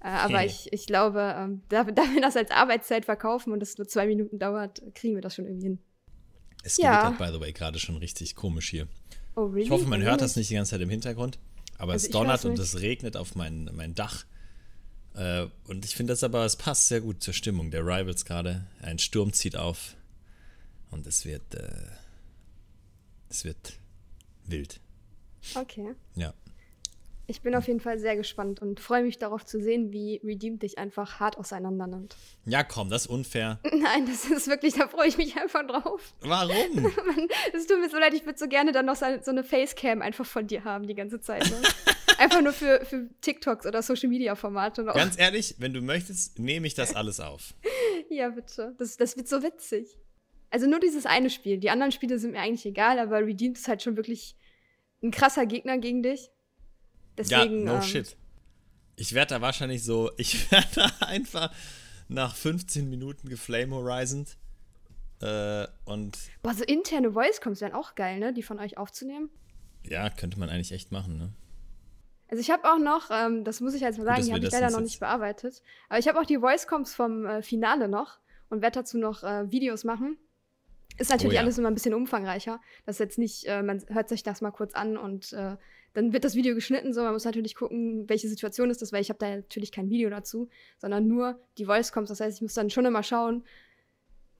[0.00, 3.76] Äh, aber ich, ich glaube, ähm, da, da wir das als Arbeitszeit verkaufen und es
[3.76, 5.78] nur zwei Minuten dauert, kriegen wir das schon irgendwie hin.
[6.62, 7.26] Es gewittert, ja.
[7.26, 8.88] by the way, gerade schon richtig komisch hier.
[9.36, 9.62] Oh, really?
[9.64, 11.38] Ich hoffe, man hört das nicht die ganze Zeit im Hintergrund.
[11.78, 14.24] Aber also es donnert und es regnet auf mein, mein Dach.
[15.14, 18.66] Äh, und ich finde das aber, es passt sehr gut zur Stimmung der Rivals gerade.
[18.82, 19.96] Ein Sturm zieht auf.
[20.90, 21.86] Und es wird, äh,
[23.28, 23.74] es wird
[24.46, 24.80] wild.
[25.54, 25.94] Okay.
[26.16, 26.34] Ja.
[27.30, 30.62] Ich bin auf jeden Fall sehr gespannt und freue mich darauf zu sehen, wie Redeemed
[30.62, 32.16] dich einfach hart auseinander nimmt.
[32.46, 33.60] Ja, komm, das ist unfair.
[33.70, 36.14] Nein, das ist wirklich, da freue ich mich einfach drauf.
[36.22, 36.90] Warum?
[37.52, 40.24] Es tut mir so leid, ich würde so gerne dann noch so eine Facecam einfach
[40.24, 41.44] von dir haben die ganze Zeit.
[41.50, 41.60] Ne?
[42.18, 44.82] einfach nur für, für TikToks oder Social Media Formate.
[44.82, 44.94] Noch.
[44.94, 47.52] Ganz ehrlich, wenn du möchtest, nehme ich das alles auf.
[48.08, 48.74] ja, bitte.
[48.78, 49.98] Das, das wird so witzig.
[50.48, 51.58] Also nur dieses eine Spiel.
[51.58, 54.34] Die anderen Spiele sind mir eigentlich egal, aber Redeemed ist halt schon wirklich
[55.02, 56.30] ein krasser Gegner gegen dich.
[57.18, 58.16] Deswegen, ja, no ähm, shit.
[58.96, 61.52] Ich werde da wahrscheinlich so, ich werde da einfach
[62.08, 64.36] nach 15 Minuten geflame horizont
[65.20, 66.16] äh, und.
[66.42, 68.32] Boah, so interne Voice-Coms wären auch geil, ne?
[68.32, 69.30] Die von euch aufzunehmen.
[69.84, 71.32] Ja, könnte man eigentlich echt machen, ne?
[72.30, 74.52] Also ich habe auch noch, ähm, das muss ich jetzt mal sagen, die habe ich
[74.52, 75.62] leider noch nicht bearbeitet.
[75.88, 78.18] Aber ich habe auch die Voice-Coms vom äh, Finale noch
[78.50, 80.18] und werde dazu noch äh, Videos machen.
[80.98, 81.40] Ist natürlich oh, ja.
[81.42, 82.60] alles immer ein bisschen umfangreicher.
[82.84, 85.56] Das ist jetzt nicht, äh, man hört sich das mal kurz an und äh,
[85.94, 86.92] dann wird das Video geschnitten.
[86.92, 89.90] So, man muss natürlich gucken, welche Situation ist das, weil ich habe da natürlich kein
[89.90, 92.08] Video dazu, sondern nur die Voice Coms.
[92.08, 93.44] Das heißt, ich muss dann schon immer schauen,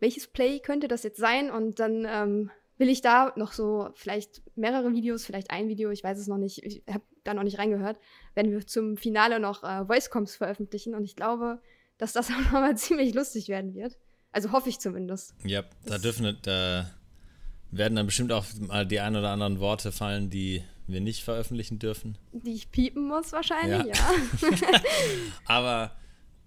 [0.01, 4.43] welches Play könnte das jetzt sein und dann ähm, will ich da noch so vielleicht
[4.57, 7.59] mehrere Videos, vielleicht ein Video, ich weiß es noch nicht, ich habe da noch nicht
[7.59, 7.99] reingehört,
[8.35, 11.61] wenn wir zum Finale noch äh, Voice Coms veröffentlichen und ich glaube,
[11.99, 13.99] dass das auch nochmal ziemlich lustig werden wird.
[14.39, 15.35] Also hoffe ich zumindest.
[15.43, 16.89] Ja, da dürfen, da
[17.73, 21.81] werden dann bestimmt auch mal die ein oder anderen Worte fallen, die wir nicht veröffentlichen
[21.81, 22.17] dürfen.
[22.31, 24.13] Die ich piepen muss wahrscheinlich, ja.
[24.41, 24.49] ja.
[25.45, 25.91] Aber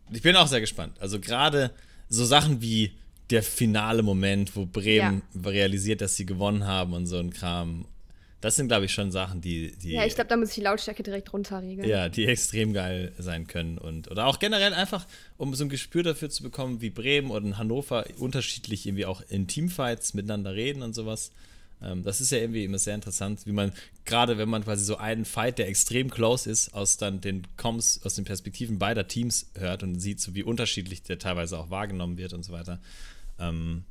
[0.09, 1.01] ich bin auch sehr gespannt.
[1.01, 1.71] Also gerade
[2.07, 2.93] so Sachen wie
[3.29, 5.49] der finale Moment, wo Bremen ja.
[5.49, 7.83] realisiert, dass sie gewonnen haben und so ein Kram
[8.41, 9.91] das sind, glaube ich, schon Sachen, die, die.
[9.91, 11.87] Ja, ich glaube, da muss ich die Lautstärke direkt runterregeln.
[11.87, 13.77] Ja, die extrem geil sein können.
[13.77, 15.05] Und, oder auch generell einfach,
[15.37, 19.47] um so ein Gespür dafür zu bekommen, wie Bremen und Hannover unterschiedlich irgendwie auch in
[19.47, 21.31] Teamfights miteinander reden und sowas.
[21.83, 23.73] Ähm, das ist ja irgendwie immer sehr interessant, wie man,
[24.05, 28.01] gerade wenn man quasi so einen Fight, der extrem close ist, aus dann den Coms,
[28.03, 32.17] aus den Perspektiven beider Teams hört und sieht, so wie unterschiedlich der teilweise auch wahrgenommen
[32.17, 32.79] wird und so weiter.
[33.39, 33.83] Ähm,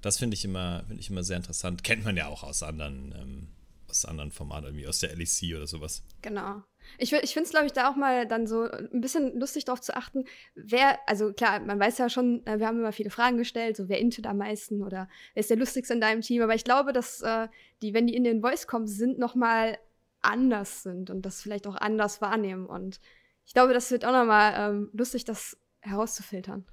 [0.00, 1.84] das finde ich, immer, find ich immer sehr interessant.
[1.84, 3.14] Kennt man ja auch aus anderen.
[3.16, 3.46] Ähm,
[3.88, 6.02] aus anderen Formaten, irgendwie aus der LEC oder sowas.
[6.22, 6.62] Genau.
[6.96, 9.80] Ich, ich finde es, glaube ich, da auch mal dann so ein bisschen lustig darauf
[9.80, 10.24] zu achten,
[10.54, 13.88] wer, also klar, man weiß ja schon, äh, wir haben immer viele Fragen gestellt, so
[13.88, 16.92] wer intet am meisten oder wer ist der lustigste in deinem Team, aber ich glaube,
[16.92, 17.48] dass äh,
[17.82, 19.78] die, wenn die in den Voice kommen, sind, nochmal
[20.20, 23.00] anders sind und das vielleicht auch anders wahrnehmen und
[23.44, 26.66] ich glaube, das wird auch nochmal ähm, lustig, das herauszufiltern.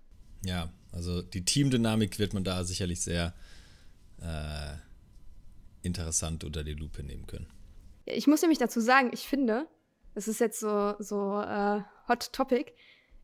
[0.43, 3.33] Ja, also die Teamdynamik wird man da sicherlich sehr
[4.21, 4.77] äh,
[5.85, 7.47] interessant unter die Lupe nehmen können.
[8.05, 9.67] Ich muss nämlich dazu sagen, ich finde,
[10.13, 12.71] das ist jetzt so, so äh, Hot Topic,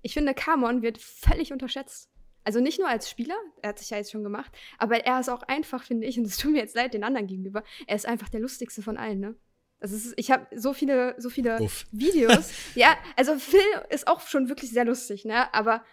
[0.01, 2.09] ich finde, Kamon wird völlig unterschätzt.
[2.43, 5.29] Also nicht nur als Spieler, er hat sich ja jetzt schon gemacht, aber er ist
[5.29, 8.07] auch einfach, finde ich, und es tut mir jetzt leid den anderen gegenüber, er ist
[8.07, 9.35] einfach der lustigste von allen, ne?
[9.79, 11.85] Das ist, ich habe so viele, so viele Uff.
[11.91, 12.51] Videos.
[12.75, 15.51] ja, also Phil ist auch schon wirklich sehr lustig, ne?
[15.53, 15.83] Aber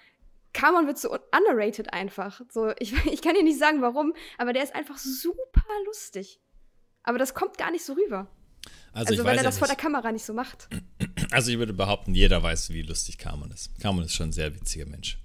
[0.52, 2.42] Kamon wird so underrated einfach.
[2.50, 6.40] So, ich, ich kann dir nicht sagen, warum, aber der ist einfach super lustig.
[7.02, 8.28] Aber das kommt gar nicht so rüber.
[8.92, 10.68] Also, also weil er das ja vor der Kamera nicht so macht.
[11.30, 13.78] Also ich würde behaupten, jeder weiß, wie lustig Carmen ist.
[13.80, 15.18] Carmen ist schon ein sehr witziger Mensch.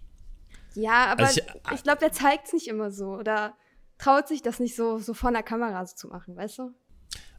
[0.76, 3.56] Ja, aber also ich, ich glaube, der zeigt es nicht immer so oder
[4.00, 6.74] traut sich das nicht so, so vor der Kamera so zu machen, weißt du?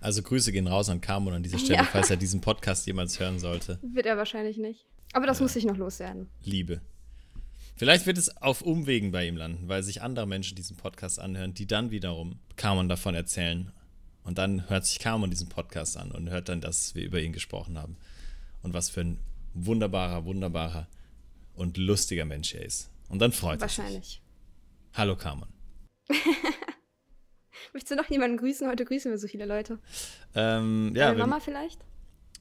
[0.01, 1.85] Also Grüße gehen raus an Carmen an dieser Stelle, ja.
[1.85, 3.79] falls er diesen Podcast jemals hören sollte.
[3.83, 4.87] Wird er wahrscheinlich nicht.
[5.13, 6.31] Aber das äh, muss ich noch loswerden.
[6.43, 6.81] Liebe.
[7.77, 11.53] Vielleicht wird es auf Umwegen bei ihm landen, weil sich andere Menschen diesen Podcast anhören,
[11.53, 13.73] die dann wiederum Carmen davon erzählen
[14.25, 17.33] und dann hört sich Carmen diesen Podcast an und hört dann, dass wir über ihn
[17.33, 17.97] gesprochen haben.
[18.63, 19.19] Und was für ein
[19.53, 20.89] wunderbarer, wunderbarer
[21.55, 22.91] und lustiger Mensch er ist.
[23.09, 23.79] Und dann freut er sich.
[23.79, 24.23] Wahrscheinlich.
[24.95, 25.53] Hallo Carmen.
[27.73, 28.69] Möchtest du noch jemanden grüßen?
[28.69, 29.79] Heute grüßen wir so viele Leute.
[30.35, 31.85] Ähm, ja, Deine Mama vielleicht?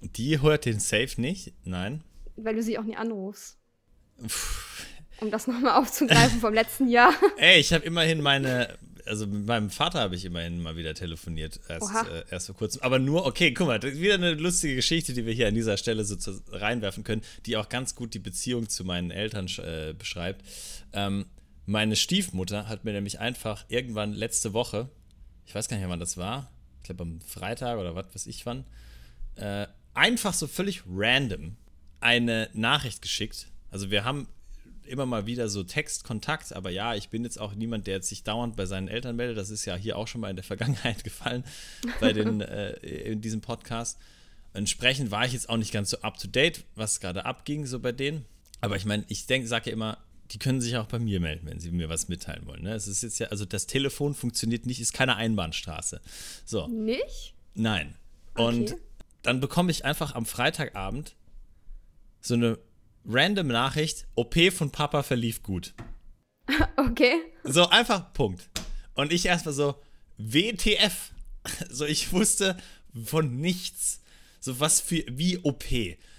[0.01, 2.03] Die hört den Safe nicht, nein.
[2.35, 3.57] Weil du sie auch nie anrufst.
[4.17, 4.29] Puh.
[5.21, 7.13] Um das nochmal aufzugreifen vom letzten Jahr.
[7.37, 11.59] Ey, ich habe immerhin meine, also mit meinem Vater habe ich immerhin mal wieder telefoniert,
[11.67, 12.81] erst, äh, erst vor kurzem.
[12.81, 16.03] Aber nur, okay, guck mal, wieder eine lustige Geschichte, die wir hier an dieser Stelle
[16.05, 16.17] so
[16.51, 20.43] reinwerfen können, die auch ganz gut die Beziehung zu meinen Eltern äh, beschreibt.
[20.93, 21.25] Ähm,
[21.65, 24.89] Meine Stiefmutter hat mir nämlich einfach irgendwann letzte Woche,
[25.45, 28.45] ich weiß gar nicht, wann das war, ich glaube am Freitag oder was weiß ich
[28.45, 28.65] wann,
[29.35, 31.55] äh, einfach so völlig random
[32.01, 33.47] eine Nachricht geschickt.
[33.71, 34.27] Also wir haben
[34.87, 38.23] immer mal wieder so Textkontakt, aber ja, ich bin jetzt auch niemand, der jetzt sich
[38.23, 39.37] dauernd bei seinen Eltern meldet.
[39.37, 41.43] Das ist ja hier auch schon mal in der Vergangenheit gefallen
[41.99, 43.97] bei den, äh, in diesem Podcast.
[44.53, 47.79] Entsprechend war ich jetzt auch nicht ganz so up to date, was gerade abging, so
[47.79, 48.25] bei denen.
[48.61, 49.97] Aber ich meine, ich denke, sage ja immer,
[50.31, 52.63] die können sich auch bei mir melden, wenn sie mir was mitteilen wollen.
[52.63, 52.73] Ne?
[52.73, 56.01] Es ist jetzt ja, also das Telefon funktioniert nicht, ist keine Einbahnstraße.
[56.45, 56.67] So.
[56.67, 57.33] Nicht?
[57.55, 57.95] Nein.
[58.35, 58.81] Und okay.
[59.21, 61.15] dann bekomme ich einfach am Freitagabend
[62.21, 62.57] so eine
[63.05, 65.73] random Nachricht, OP von Papa verlief gut.
[66.75, 67.15] Okay.
[67.43, 68.49] So einfach Punkt.
[68.95, 69.75] Und ich erstmal so,
[70.17, 71.11] WTF.
[71.69, 72.57] So, ich wusste
[73.05, 74.01] von nichts.
[74.43, 75.63] So was für, wie OP.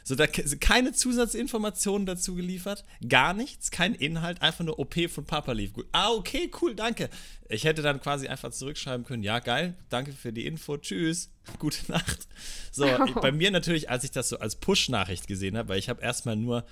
[0.02, 5.52] So, da keine Zusatzinformationen dazu geliefert, gar nichts, kein Inhalt, einfach nur OP von Papa
[5.52, 5.86] lief gut.
[5.92, 7.10] Ah, okay, cool, danke.
[7.50, 11.92] Ich hätte dann quasi einfach zurückschreiben können, ja, geil, danke für die Info, tschüss, gute
[11.92, 12.26] Nacht.
[12.72, 13.12] So, oh.
[13.20, 16.36] bei mir natürlich, als ich das so als Push-Nachricht gesehen habe, weil ich habe erstmal
[16.36, 16.64] nur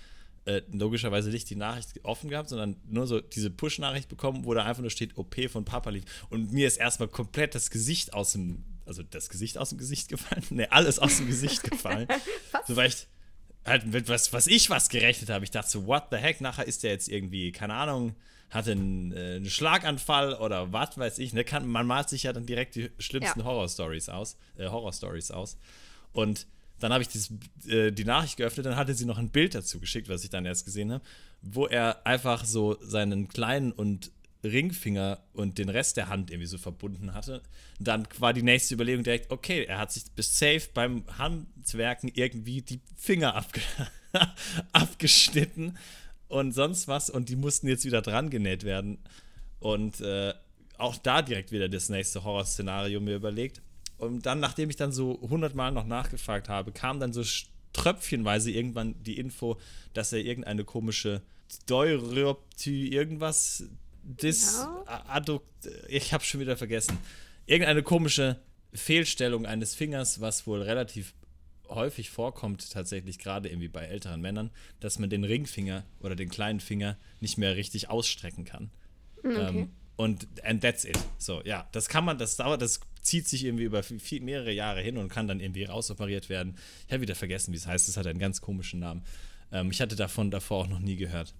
[0.46, 4.64] äh, logischerweise nicht die Nachricht offen gehabt, sondern nur so diese Push-Nachricht bekommen, wo da
[4.64, 6.04] einfach nur steht, OP von Papa lief.
[6.30, 10.08] Und mir ist erstmal komplett das Gesicht aus dem, also das Gesicht aus dem Gesicht
[10.08, 12.08] gefallen, ne, alles aus dem Gesicht gefallen.
[12.66, 13.06] so, weil ich
[13.64, 15.44] halt mit was, was ich was gerechnet habe.
[15.44, 18.16] Ich dachte so, what the heck, nachher ist der jetzt irgendwie, keine Ahnung,
[18.50, 21.32] hatte einen, äh, einen Schlaganfall oder was weiß ich.
[21.32, 21.44] Ne?
[21.44, 23.46] Kann, man malt sich ja dann direkt die schlimmsten ja.
[23.46, 25.56] Horror-Stories aus, äh, Horror-Stories aus.
[26.12, 26.46] Und
[26.78, 27.32] dann habe ich dieses,
[27.66, 30.44] äh, die Nachricht geöffnet, dann hatte sie noch ein Bild dazu geschickt, was ich dann
[30.44, 31.04] erst gesehen habe,
[31.40, 34.10] wo er einfach so seinen kleinen und
[34.44, 37.42] Ringfinger und den Rest der Hand irgendwie so verbunden hatte.
[37.78, 42.62] Dann war die nächste Überlegung direkt, okay, er hat sich bis safe beim Handwerken irgendwie
[42.62, 43.60] die Finger abge
[44.72, 45.78] abgeschnitten
[46.28, 48.98] und sonst was und die mussten jetzt wieder dran genäht werden.
[49.60, 50.34] Und äh,
[50.78, 53.62] auch da direkt wieder das nächste Horrorszenario mir überlegt.
[53.98, 57.22] Und dann, nachdem ich dann so hundertmal noch nachgefragt habe, kam dann so
[57.72, 59.58] tröpfchenweise irgendwann die Info,
[59.94, 63.64] dass er irgendeine komische Steuropty irgendwas
[64.02, 65.04] Dis, ja.
[65.08, 66.98] Addukt, ich habe schon wieder vergessen.
[67.46, 68.40] Irgendeine komische
[68.72, 71.14] Fehlstellung eines Fingers, was wohl relativ
[71.68, 76.60] häufig vorkommt, tatsächlich gerade irgendwie bei älteren Männern, dass man den Ringfinger oder den kleinen
[76.60, 78.70] Finger nicht mehr richtig ausstrecken kann.
[79.22, 79.48] Hm, okay.
[79.48, 80.98] Ähm, und and that's it.
[81.18, 84.80] So, ja, das kann man, das dauert, das zieht sich irgendwie über viel, mehrere Jahre
[84.80, 86.56] hin und kann dann irgendwie rausoperiert werden.
[86.86, 87.88] Ich habe wieder vergessen, wie es heißt.
[87.88, 89.04] Es hat einen ganz komischen Namen.
[89.50, 91.34] Ähm, ich hatte davon davor auch noch nie gehört.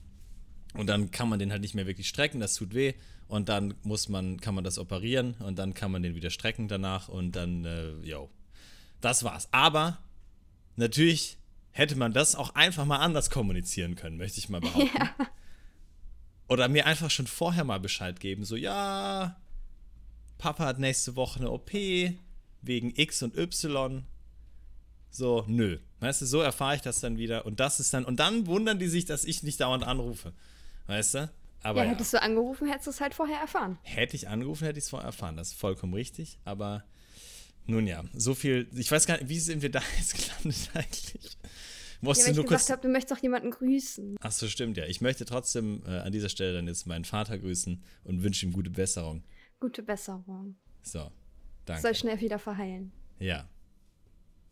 [0.75, 2.95] Und dann kann man den halt nicht mehr wirklich strecken, das tut weh.
[3.29, 6.69] Und dann muss man, kann man das operieren und dann kann man den wieder strecken
[6.69, 8.31] danach und dann, äh, yo.
[9.01, 9.49] Das war's.
[9.53, 9.99] Aber
[10.77, 11.39] natürlich
[11.71, 14.97] hätte man das auch einfach mal anders kommunizieren können, möchte ich mal behaupten.
[14.97, 15.15] Ja.
[16.49, 19.37] Oder mir einfach schon vorher mal Bescheid geben, so, ja,
[20.37, 21.73] Papa hat nächste Woche eine OP
[22.63, 24.05] wegen X und Y.
[25.11, 25.79] So, nö.
[26.01, 27.47] Weißt du, so erfahre ich das dann wieder.
[27.47, 30.33] Und das ist dann, und dann wundern die sich, dass ich nicht dauernd anrufe.
[30.87, 31.31] Weißt du?
[31.63, 32.19] Aber ja, hättest ja.
[32.19, 33.79] du angerufen, hättest du es halt vorher erfahren.
[33.83, 35.37] Hätte ich angerufen, hätte ich es vorher erfahren.
[35.37, 36.39] Das ist vollkommen richtig.
[36.45, 36.85] Aber
[37.67, 38.69] nun ja, so viel.
[38.75, 41.39] Ich weiß gar nicht, wie sind wir da jetzt gelandet eigentlich?
[42.01, 44.17] Musst ja, weil du ich gesagt habe, du möchtest doch jemanden grüßen.
[44.21, 44.87] Ach so, stimmt ja.
[44.87, 48.53] Ich möchte trotzdem äh, an dieser Stelle dann jetzt meinen Vater grüßen und wünsche ihm
[48.53, 49.23] gute Besserung.
[49.61, 50.57] Gute Besserung.
[50.83, 51.13] So,
[51.65, 51.83] danke.
[51.83, 52.91] Soll schnell wieder verheilen.
[53.21, 53.49] Ja.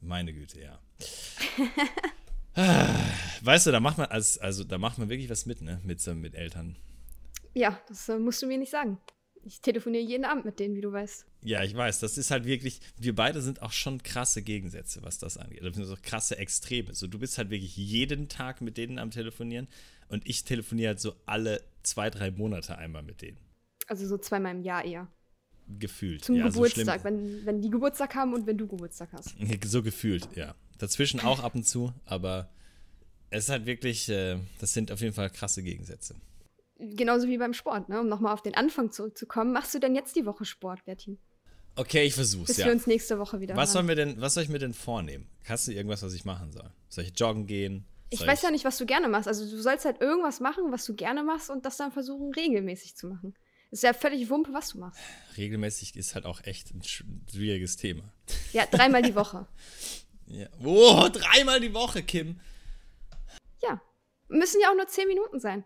[0.00, 0.78] Meine Güte, ja.
[3.42, 5.80] Weißt du, da macht man als, also da macht man wirklich was mit, ne?
[5.84, 6.76] Mit, mit Eltern.
[7.54, 8.98] Ja, das äh, musst du mir nicht sagen.
[9.42, 11.24] Ich telefoniere jeden Abend mit denen, wie du weißt.
[11.42, 12.00] Ja, ich weiß.
[12.00, 15.64] Das ist halt wirklich, wir beide sind auch schon krasse Gegensätze, was das angeht.
[15.64, 16.94] Das sind so krasse Extreme.
[16.94, 19.66] So, du bist halt wirklich jeden Tag mit denen am Telefonieren
[20.08, 23.38] und ich telefoniere halt so alle zwei, drei Monate einmal mit denen.
[23.86, 25.08] Also so zweimal im Jahr eher.
[25.78, 26.24] Gefühlt.
[26.24, 29.34] Zum ja, Geburtstag, so wenn, wenn die Geburtstag haben und wenn du Geburtstag hast.
[29.64, 30.54] So gefühlt, ja.
[30.80, 32.48] Dazwischen auch ab und zu, aber
[33.28, 36.16] es ist halt wirklich, äh, das sind auf jeden Fall krasse Gegensätze.
[36.78, 38.00] Genauso wie beim Sport, ne?
[38.00, 39.52] um nochmal auf den Anfang zurückzukommen.
[39.52, 41.18] Machst du denn jetzt die Woche Sport, Bertin?
[41.76, 42.66] Okay, ich versuch's, Bis ja.
[42.66, 45.28] wir uns nächste Woche wieder was, sollen wir denn, was soll ich mir denn vornehmen?
[45.44, 46.70] Hast du irgendwas, was ich machen soll?
[46.88, 47.84] Soll ich joggen gehen?
[48.12, 49.28] Soll ich weiß ja nicht, was du gerne machst.
[49.28, 52.96] Also du sollst halt irgendwas machen, was du gerne machst und das dann versuchen, regelmäßig
[52.96, 53.34] zu machen.
[53.70, 54.98] Ist ja völlig Wumpe, was du machst.
[55.36, 58.02] Regelmäßig ist halt auch echt ein schwieriges Thema.
[58.52, 59.46] Ja, dreimal die Woche.
[60.30, 60.46] Ja.
[60.64, 62.40] Oh, dreimal die Woche, Kim.
[63.62, 63.80] Ja.
[64.28, 65.64] Müssen ja auch nur zehn Minuten sein.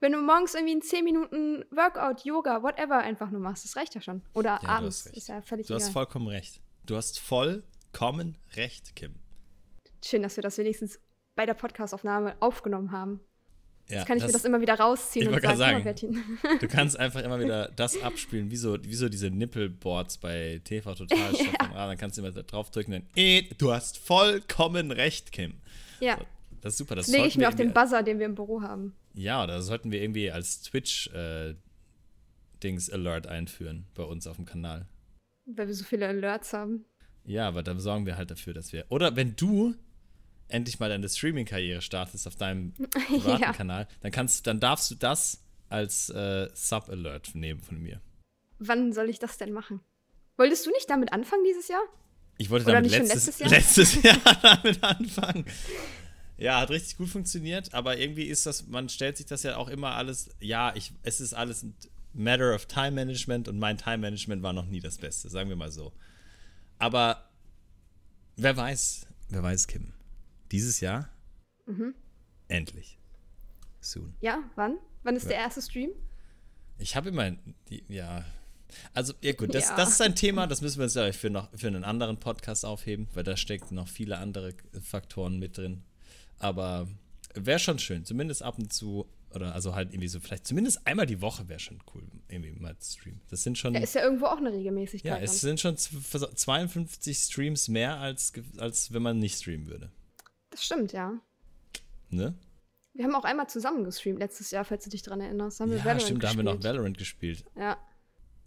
[0.00, 3.94] Wenn du morgens irgendwie ein 10 Minuten Workout, Yoga, whatever einfach nur machst, das reicht
[3.94, 4.20] ja schon.
[4.34, 5.06] Oder ja, abends.
[5.06, 5.86] Ist ja völlig Du egal.
[5.86, 6.60] hast vollkommen recht.
[6.84, 9.14] Du hast vollkommen recht, Kim.
[10.04, 11.00] Schön, dass wir das wenigstens
[11.36, 13.20] bei der Podcastaufnahme aufgenommen haben.
[13.88, 16.24] Ja, Jetzt kann ich das, mir das immer wieder rausziehen und sagen, sagen.
[16.60, 20.94] Du kannst einfach immer wieder das abspielen, wie so, wie so diese Nippelboards bei TV
[20.94, 21.18] Total.
[21.34, 21.52] ja.
[21.74, 25.54] ah, dann kannst du immer da draufdrücken und dann, eh, du hast vollkommen recht, Kim.
[26.00, 26.16] Ja.
[26.16, 26.24] So,
[26.62, 26.94] das ist super.
[26.94, 28.94] Das lege ich mir auf den Buzzer, den wir im Büro haben.
[29.12, 31.54] Ja, da sollten wir irgendwie als Twitch äh,
[32.62, 34.86] Dings Alert einführen bei uns auf dem Kanal.
[35.44, 36.86] Weil wir so viele Alerts haben.
[37.26, 38.86] Ja, aber dann sorgen wir halt dafür, dass wir.
[38.88, 39.74] Oder wenn du
[40.48, 43.52] endlich mal deine Streaming-Karriere startest auf deinem privaten ja.
[43.52, 48.00] Kanal, dann kannst, dann darfst du das als äh, Sub-Alert nehmen von mir.
[48.58, 49.80] Wann soll ich das denn machen?
[50.36, 51.82] Wolltest du nicht damit anfangen dieses Jahr?
[52.38, 53.50] Ich wollte damit letztes, letztes, Jahr?
[53.50, 55.44] letztes Jahr damit anfangen.
[56.36, 59.68] Ja, hat richtig gut funktioniert, aber irgendwie ist das, man stellt sich das ja auch
[59.68, 61.76] immer alles, ja, ich, es ist alles ein
[62.12, 65.56] Matter of Time Management und mein Time Management war noch nie das Beste, sagen wir
[65.56, 65.92] mal so.
[66.78, 67.30] Aber
[68.36, 69.93] wer weiß, wer weiß, Kim.
[70.54, 71.08] Dieses Jahr?
[71.66, 71.96] Mhm.
[72.46, 72.96] Endlich.
[73.80, 74.14] Soon.
[74.20, 74.78] Ja, wann?
[75.02, 75.30] Wann ist ja.
[75.30, 75.90] der erste Stream?
[76.78, 77.32] Ich habe immer,
[77.68, 78.24] die, ja.
[78.92, 79.76] Also, ja gut, das, ja.
[79.76, 82.64] das ist ein Thema, das müssen wir uns ja für, noch, für einen anderen Podcast
[82.64, 85.82] aufheben, weil da stecken noch viele andere Faktoren mit drin.
[86.38, 86.86] Aber
[87.34, 91.06] wäre schon schön, zumindest ab und zu oder also halt irgendwie so, vielleicht zumindest einmal
[91.06, 93.20] die Woche wäre schon cool, irgendwie mal zu streamen.
[93.28, 93.74] Das sind schon.
[93.74, 95.10] Ja, ist ja irgendwo auch eine Regelmäßigkeit.
[95.10, 95.58] Ja, es dann.
[95.58, 99.90] sind schon 52 Streams mehr, als, als wenn man nicht streamen würde.
[100.54, 101.20] Das stimmt, ja.
[102.10, 102.32] Ne?
[102.92, 105.58] Wir haben auch einmal zusammen gestreamt letztes Jahr, falls du dich dran erinnerst.
[105.58, 106.22] Haben wir ja, Valorant stimmt, gespielt.
[106.22, 107.44] da haben wir noch Valorant gespielt.
[107.56, 107.76] Ja.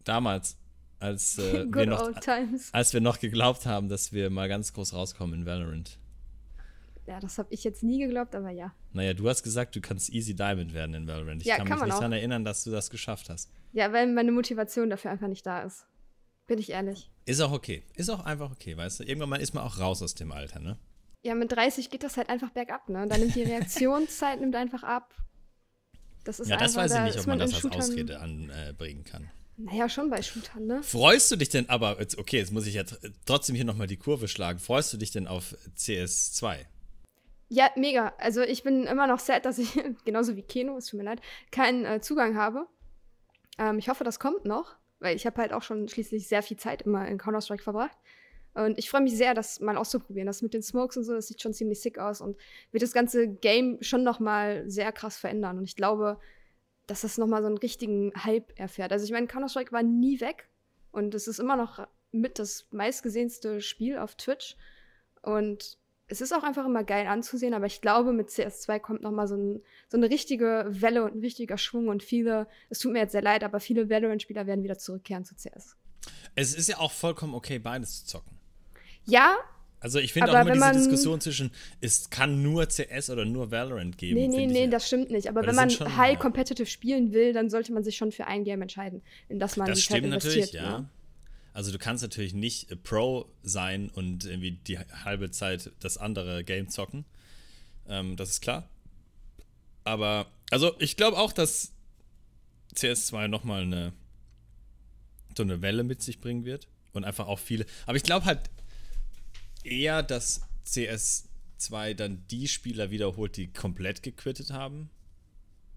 [0.05, 0.57] Damals,
[0.99, 2.09] als, äh, wir noch,
[2.71, 5.99] als wir noch geglaubt haben, dass wir mal ganz groß rauskommen in Valorant.
[7.07, 8.73] Ja, das habe ich jetzt nie geglaubt, aber ja.
[8.93, 11.41] Naja, du hast gesagt, du kannst Easy Diamond werden in Valorant.
[11.41, 13.51] Ich ja, kann, kann mich nicht daran erinnern, dass du das geschafft hast.
[13.73, 15.85] Ja, weil meine Motivation dafür einfach nicht da ist.
[16.45, 17.11] Bin ich ehrlich.
[17.25, 17.83] Ist auch okay.
[17.95, 19.03] Ist auch einfach okay, weißt du?
[19.03, 20.77] Irgendwann mal ist man auch raus aus dem Alter, ne?
[21.27, 23.05] Ja, mit 30 geht das halt einfach bergab, ne?
[23.05, 25.13] Dann nimmt die Reaktionszeit nimmt einfach ab.
[26.23, 29.03] Das ist ja, das einfach, weiß ich nicht, ob man das als Shootern Ausrede anbringen
[29.05, 29.29] äh, kann.
[29.57, 30.83] Naja, schon bei Shootern, ne?
[30.83, 32.83] Freust du dich denn, aber, okay, jetzt muss ich ja
[33.25, 34.59] trotzdem hier nochmal die Kurve schlagen.
[34.59, 36.59] Freust du dich denn auf CS2?
[37.49, 38.13] Ja, mega.
[38.19, 41.19] Also ich bin immer noch sad, dass ich, genauso wie Keno, es tut mir leid,
[41.51, 42.67] keinen äh, Zugang habe.
[43.57, 46.55] Ähm, ich hoffe, das kommt noch, weil ich habe halt auch schon schließlich sehr viel
[46.55, 47.97] Zeit immer in Counter-Strike verbracht.
[48.57, 50.25] Und ich freue mich sehr, das mal auszuprobieren.
[50.25, 52.37] Das mit den Smokes und so, das sieht schon ziemlich sick aus und
[52.71, 55.59] wird das ganze Game schon noch mal sehr krass verändern.
[55.59, 56.19] Und ich glaube,
[56.87, 58.91] dass das noch mal so einen richtigen Hype erfährt.
[58.91, 60.49] Also ich meine, Counter-Strike war nie weg
[60.91, 64.55] und es ist immer noch mit das meistgesehenste Spiel auf Twitch.
[65.21, 69.11] Und es ist auch einfach immer geil anzusehen, aber ich glaube, mit CS2 kommt noch
[69.11, 72.93] mal so, ein, so eine richtige Welle und ein richtiger Schwung und viele, es tut
[72.93, 75.75] mir jetzt sehr leid, aber viele Valorant-Spieler werden wieder zurückkehren zu CS.
[76.33, 78.36] Es ist ja auch vollkommen okay, beides zu zocken.
[79.07, 79.37] Ja.
[79.79, 83.97] Also ich finde auch immer diese Diskussion zwischen, es kann nur CS oder nur Valorant
[83.97, 84.19] geben.
[84.19, 84.67] Nee, nee, nee, ja.
[84.67, 85.29] das stimmt nicht.
[85.29, 88.43] Aber wenn man schon, high competitive spielen will, dann sollte man sich schon für ein
[88.43, 90.53] Game entscheiden, in das man das die stimmt investiert.
[90.53, 90.79] Natürlich, ja.
[90.79, 90.89] Ne?
[91.53, 96.69] Also du kannst natürlich nicht Pro sein und irgendwie die halbe Zeit das andere Game
[96.69, 97.05] zocken.
[97.87, 98.67] Ähm, das ist klar.
[99.83, 101.71] Aber, also ich glaube auch, dass
[102.75, 103.93] CS2 nochmal eine
[105.37, 106.67] so eine Welle mit sich bringen wird.
[106.93, 107.65] Und einfach auch viele.
[107.85, 108.39] Aber ich glaube halt
[109.67, 114.89] eher, dass CS2 dann die Spieler wiederholt, die komplett gequittet haben.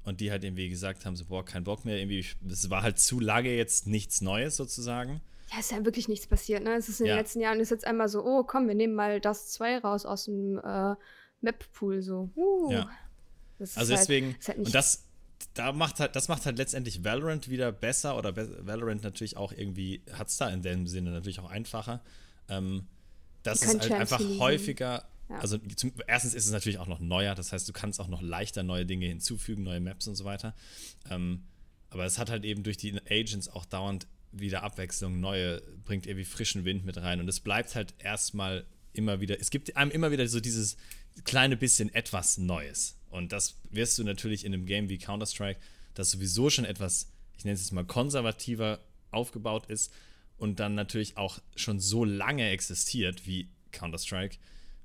[0.03, 1.99] Und die halt irgendwie gesagt haben, so, boah, kein Bock mehr.
[1.99, 5.21] Irgendwie, es war halt zu lange jetzt nichts Neues sozusagen.
[5.53, 6.75] Ja, ist ja wirklich nichts passiert, ne?
[6.75, 7.15] Es ist in ja.
[7.15, 10.07] den letzten Jahren ist jetzt einmal so, oh, komm, wir nehmen mal das 2 raus
[10.07, 10.95] aus dem äh,
[11.41, 12.31] Map-Pool, so.
[12.35, 12.73] Uh.
[12.73, 12.91] Ja.
[13.59, 15.05] also halt, deswegen, halt und das,
[15.55, 20.03] da macht halt, das macht halt letztendlich Valorant wieder besser oder Valorant natürlich auch irgendwie,
[20.13, 22.03] hat es da in dem Sinne natürlich auch einfacher.
[22.49, 22.87] Ähm,
[23.43, 25.05] das ist halt einfach häufiger.
[25.29, 25.39] Ja.
[25.39, 28.21] Also zum, erstens ist es natürlich auch noch neuer, das heißt, du kannst auch noch
[28.21, 30.55] leichter neue Dinge hinzufügen, neue Maps und so weiter.
[31.09, 31.45] Ähm,
[31.91, 36.25] aber es hat halt eben durch die Agents auch dauernd wieder Abwechslung, neue, bringt irgendwie
[36.25, 37.21] frischen Wind mit rein.
[37.21, 40.77] Und es bleibt halt erstmal immer wieder, es gibt einem immer wieder so dieses
[41.25, 42.97] kleine bisschen etwas Neues.
[43.11, 45.61] Und das wirst du natürlich in einem Game wie Counter-Strike,
[45.95, 48.81] das sowieso schon etwas, ich nenne es jetzt mal konservativer
[49.11, 49.93] aufgebaut ist
[50.41, 54.39] und dann natürlich auch schon so lange existiert wie Counter-Strike,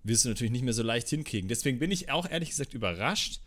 [0.03, 1.47] wirst du natürlich nicht mehr so leicht hinkriegen.
[1.47, 3.39] Deswegen bin ich auch ehrlich gesagt überrascht,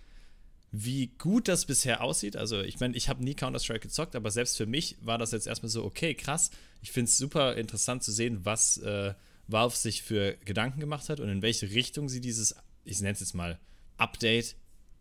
[0.72, 2.36] wie gut das bisher aussieht.
[2.36, 5.46] Also, ich meine, ich habe nie Counter-Strike gezockt, aber selbst für mich war das jetzt
[5.46, 6.50] erstmal so, okay, krass.
[6.82, 9.12] Ich finde es super interessant zu sehen, was äh,
[9.46, 12.54] Valve sich für Gedanken gemacht hat und in welche Richtung sie dieses,
[12.84, 13.58] ich nenne es jetzt mal,
[13.98, 14.56] Update,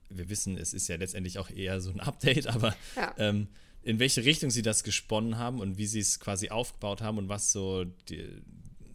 [0.09, 3.13] wir wissen, es ist ja letztendlich auch eher so ein Update, aber ja.
[3.17, 3.47] ähm,
[3.87, 7.29] in welche Richtung sie das gesponnen haben und wie sie es quasi aufgebaut haben und
[7.29, 8.27] was so die,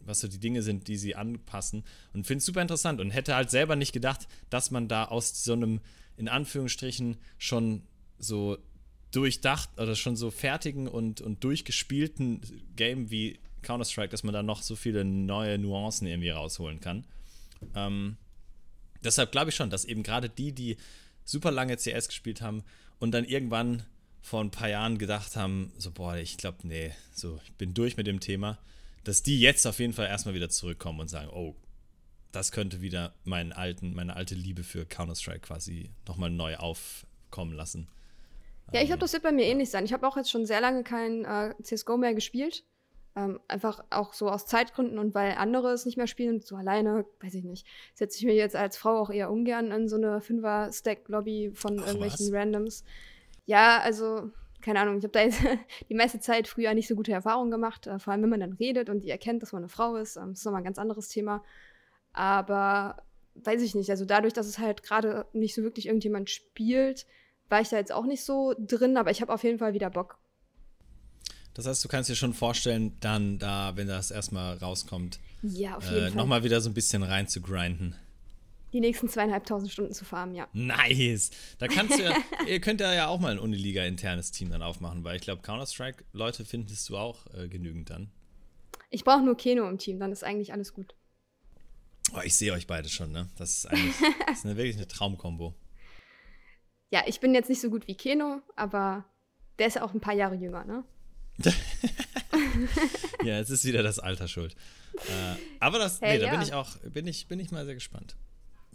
[0.05, 1.83] was so die Dinge sind, die sie anpassen.
[2.13, 5.43] Und finde es super interessant und hätte halt selber nicht gedacht, dass man da aus
[5.43, 5.81] so einem
[6.15, 7.81] in Anführungsstrichen schon
[8.19, 8.59] so
[9.09, 12.41] durchdacht oder schon so fertigen und, und durchgespielten
[12.75, 17.03] Game wie Counter-Strike, dass man da noch so viele neue Nuancen irgendwie rausholen kann.
[17.73, 18.17] Ähm,
[19.03, 20.77] deshalb glaube ich schon, dass eben gerade die, die
[21.25, 22.63] super lange CS gespielt haben
[22.99, 23.81] und dann irgendwann
[24.23, 27.97] vor ein paar Jahren gedacht haben, so, boah, ich glaube, nee, so, ich bin durch
[27.97, 28.57] mit dem Thema,
[29.03, 31.55] dass die jetzt auf jeden Fall erstmal wieder zurückkommen und sagen, oh,
[32.31, 37.89] das könnte wieder meinen alten, meine alte Liebe für Counter-Strike quasi nochmal neu aufkommen lassen.
[38.71, 39.83] Ja, ich glaube, das wird bei mir ähnlich sein.
[39.83, 42.63] Ich habe auch jetzt schon sehr lange kein äh, CSGO mehr gespielt.
[43.15, 47.05] Ähm, einfach auch so aus Zeitgründen und weil andere es nicht mehr spielen, so alleine,
[47.19, 50.19] weiß ich nicht, setze ich mir jetzt als Frau auch eher ungern in so eine
[50.21, 52.33] Fünfer-Stack-Lobby von Ach, irgendwelchen was?
[52.33, 52.83] Randoms.
[53.45, 54.31] Ja, also,
[54.61, 55.41] keine Ahnung, ich habe da jetzt
[55.89, 58.53] die meiste Zeit früher nicht so gute Erfahrungen gemacht, äh, vor allem wenn man dann
[58.53, 60.15] redet und die erkennt, dass man eine Frau ist.
[60.15, 61.43] Ähm, das ist nochmal ein ganz anderes Thema.
[62.13, 63.03] Aber
[63.35, 67.05] weiß ich nicht, also dadurch, dass es halt gerade nicht so wirklich irgendjemand spielt,
[67.49, 69.89] war ich da jetzt auch nicht so drin, aber ich habe auf jeden Fall wieder
[69.89, 70.17] Bock.
[71.53, 75.89] Das heißt, du kannst dir schon vorstellen, dann da, wenn das erstmal rauskommt, ja, auf
[75.89, 77.95] jeden äh, nochmal wieder so ein bisschen rein zu grinden.
[78.73, 80.47] Die nächsten zweieinhalbtausend Stunden zu farmen, ja.
[80.53, 81.29] Nice!
[81.59, 82.17] Da kannst du ja,
[82.47, 86.89] ihr könnt ja auch mal ein Uniliga-internes Team dann aufmachen, weil ich glaube, Counter-Strike-Leute findest
[86.89, 88.09] du auch äh, genügend dann.
[88.89, 90.95] Ich brauche nur Keno im Team, dann ist eigentlich alles gut.
[92.15, 93.29] Oh, ich sehe euch beide schon, ne?
[93.37, 93.95] Das ist eigentlich
[94.27, 95.53] das ist eine, wirklich eine Traumkombo.
[96.91, 99.05] Ja, ich bin jetzt nicht so gut wie Keno, aber
[99.59, 100.83] der ist ja auch ein paar Jahre jünger, ne?
[103.23, 104.55] ja, jetzt ist wieder das Alter schuld.
[104.95, 106.29] Äh, aber das, hey, nee, ja.
[106.29, 108.15] da bin ich auch, bin ich, bin ich mal sehr gespannt.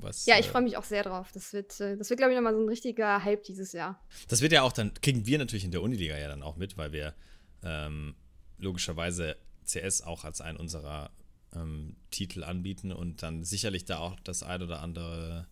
[0.01, 1.31] Was, ja, ich äh, freue mich auch sehr drauf.
[1.33, 4.01] Das wird, äh, das wird, glaube ich, nochmal so ein richtiger Hype dieses Jahr.
[4.29, 6.77] Das wird ja auch dann, kriegen wir natürlich in der Uniliga ja dann auch mit,
[6.77, 7.15] weil wir
[7.63, 8.15] ähm,
[8.59, 11.11] logischerweise CS auch als einen unserer
[11.55, 15.47] ähm, Titel anbieten und dann sicherlich da auch das ein oder andere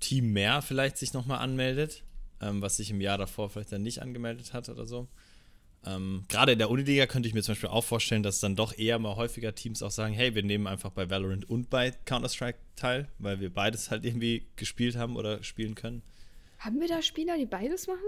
[0.00, 2.02] Team mehr vielleicht sich nochmal anmeldet,
[2.40, 5.08] ähm, was sich im Jahr davor vielleicht dann nicht angemeldet hat oder so.
[5.86, 8.76] Ähm, Gerade in der Uniliga könnte ich mir zum Beispiel auch vorstellen, dass dann doch
[8.76, 12.58] eher mal häufiger Teams auch sagen, hey, wir nehmen einfach bei Valorant und bei Counter-Strike
[12.76, 16.02] teil, weil wir beides halt irgendwie gespielt haben oder spielen können.
[16.58, 17.98] Haben wir da Spieler, die beides machen?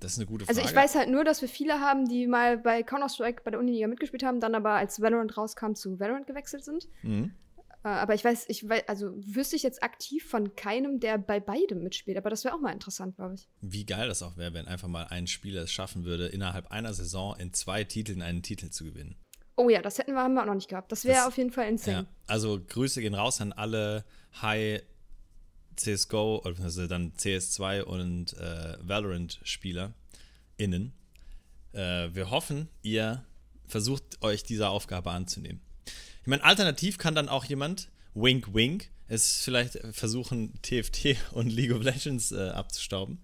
[0.00, 0.58] Das ist eine gute Frage.
[0.58, 3.60] Also ich weiß halt nur, dass wir viele haben, die mal bei Counter-Strike bei der
[3.60, 6.88] Uniliga mitgespielt haben, dann aber als Valorant rauskam zu Valorant gewechselt sind.
[7.02, 7.32] Mhm.
[7.84, 11.38] Äh, aber ich weiß, ich weiß, also wüsste ich jetzt aktiv von keinem, der bei
[11.38, 12.16] beidem mitspielt.
[12.16, 13.48] Aber das wäre auch mal interessant, glaube ich.
[13.60, 16.94] Wie geil das auch wäre, wenn einfach mal ein Spieler es schaffen würde, innerhalb einer
[16.94, 19.16] Saison in zwei Titeln einen Titel zu gewinnen.
[19.56, 20.90] Oh ja, das hätten wir, haben wir auch noch nicht gehabt.
[20.90, 21.96] Das wäre auf jeden Fall insane.
[21.96, 24.04] Ja, also Grüße gehen raus an alle
[24.42, 24.82] High
[25.76, 29.92] CSGO, also dann CS2 und äh, Valorant-Spieler
[30.56, 30.92] innen.
[31.72, 33.24] Äh, wir hoffen, ihr
[33.66, 35.60] versucht euch dieser Aufgabe anzunehmen.
[36.24, 41.70] Ich meine, alternativ kann dann auch jemand, wink, wink, es vielleicht versuchen, TFT und League
[41.70, 43.20] of Legends äh, abzustauben.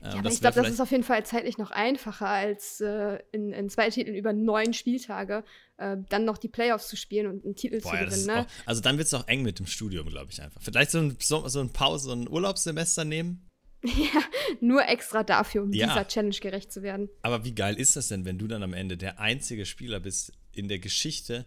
[0.00, 3.18] Ähm, ja, aber ich glaube, das ist auf jeden Fall zeitlich noch einfacher, als äh,
[3.32, 5.42] in, in, zwei Titeln über neun Spieltage
[5.78, 8.28] äh, dann noch die Playoffs zu spielen und einen Titel Boah, zu gewinnen.
[8.28, 8.40] Ja, ne?
[8.42, 10.62] auch, also dann wird es auch eng mit dem Studium, glaube ich einfach.
[10.62, 13.44] Vielleicht so ein, so, so ein Pause, so ein Urlaubssemester nehmen.
[13.84, 14.22] Ja,
[14.60, 15.86] nur extra dafür, um ja.
[15.86, 17.08] dieser Challenge gerecht zu werden.
[17.22, 20.32] Aber wie geil ist das denn, wenn du dann am Ende der einzige Spieler bist
[20.52, 21.46] in der Geschichte,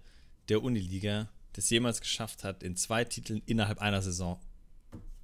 [0.52, 4.38] der Uniliga das jemals geschafft hat, in zwei Titeln innerhalb einer Saison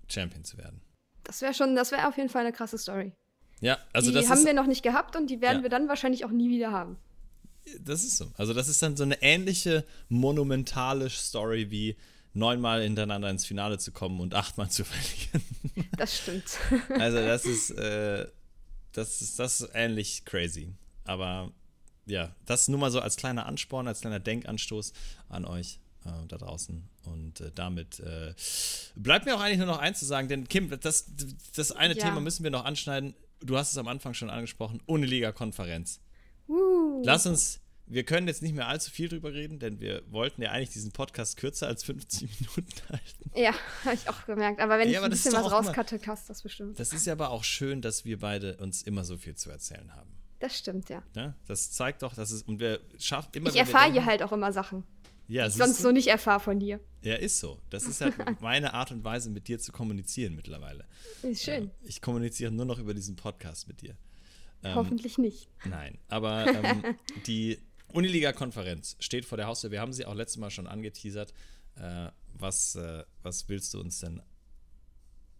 [0.09, 0.81] Champion zu werden.
[1.25, 3.11] Das wäre schon, das wäre auf jeden Fall eine krasse Story.
[3.59, 5.63] Ja, also die das haben ist, wir noch nicht gehabt und die werden ja.
[5.63, 6.97] wir dann wahrscheinlich auch nie wieder haben.
[7.81, 8.31] Das ist so.
[8.37, 11.97] Also das ist dann so eine ähnliche monumentale Story wie
[12.33, 15.89] neunmal hintereinander ins Finale zu kommen und achtmal zu verlieren.
[15.97, 16.57] Das stimmt.
[16.89, 18.27] Also das ist, äh,
[18.93, 20.73] das ist, das ist ähnlich crazy.
[21.03, 21.51] Aber
[22.07, 24.93] ja, das nur mal so als kleiner Ansporn, als kleiner Denkanstoß
[25.29, 26.87] an euch äh, da draußen.
[27.03, 28.33] Und äh, damit äh,
[28.95, 31.05] bleibt mir auch eigentlich nur noch eins zu sagen, denn Kim, das,
[31.55, 32.05] das eine ja.
[32.05, 33.13] Thema müssen wir noch anschneiden.
[33.41, 35.99] Du hast es am Anfang schon angesprochen, Uniliga-Konferenz.
[36.47, 37.03] Uh.
[37.05, 40.51] Lass uns, wir können jetzt nicht mehr allzu viel drüber reden, denn wir wollten ja
[40.51, 43.31] eigentlich diesen Podcast kürzer als 50 Minuten halten.
[43.35, 43.53] Ja,
[43.85, 44.59] habe ich auch gemerkt.
[44.59, 46.79] Aber wenn ja, ich ein bisschen was rauskatte, passt das bestimmt.
[46.79, 49.93] Das ist ja aber auch schön, dass wir beide uns immer so viel zu erzählen
[49.95, 50.16] haben.
[50.39, 51.03] Das stimmt, ja.
[51.15, 52.43] ja das zeigt doch, dass es.
[52.43, 53.49] Und wir schaffen immer.
[53.49, 54.83] Ich erfahre hier halt auch immer Sachen.
[55.27, 56.79] Ja, ich sonst so nicht erfahre von dir.
[57.01, 57.59] Ja, ist so.
[57.69, 60.85] Das ist halt meine Art und Weise, mit dir zu kommunizieren mittlerweile.
[61.21, 61.65] Ist schön.
[61.65, 63.97] Ja, ich kommuniziere nur noch über diesen Podcast mit dir.
[64.63, 65.49] Ähm, Hoffentlich nicht.
[65.65, 66.83] Nein, aber ähm,
[67.27, 67.59] die
[67.93, 69.71] Uniliga-Konferenz steht vor der Haustür.
[69.71, 71.33] Wir haben sie auch letztes Mal schon angeteasert.
[71.75, 74.21] Äh, was, äh, was willst du uns denn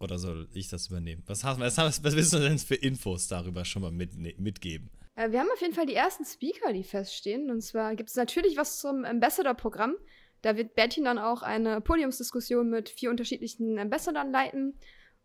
[0.00, 1.22] oder soll ich das übernehmen?
[1.26, 4.90] Was, hast, was, was willst du denn für Infos darüber schon mal mit, ne, mitgeben?
[5.16, 7.50] Äh, wir haben auf jeden Fall die ersten Speaker, die feststehen.
[7.50, 9.96] Und zwar gibt es natürlich was zum Ambassador-Programm.
[10.42, 14.78] Da wird Bertin dann auch eine Podiumsdiskussion mit vier unterschiedlichen Ambassadern leiten.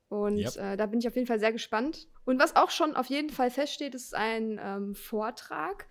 [0.09, 0.57] Und Yep.
[0.57, 2.07] äh, da bin ich auf jeden Fall sehr gespannt.
[2.25, 5.87] Und was auch schon auf jeden Fall feststeht, ist ein ähm, Vortrag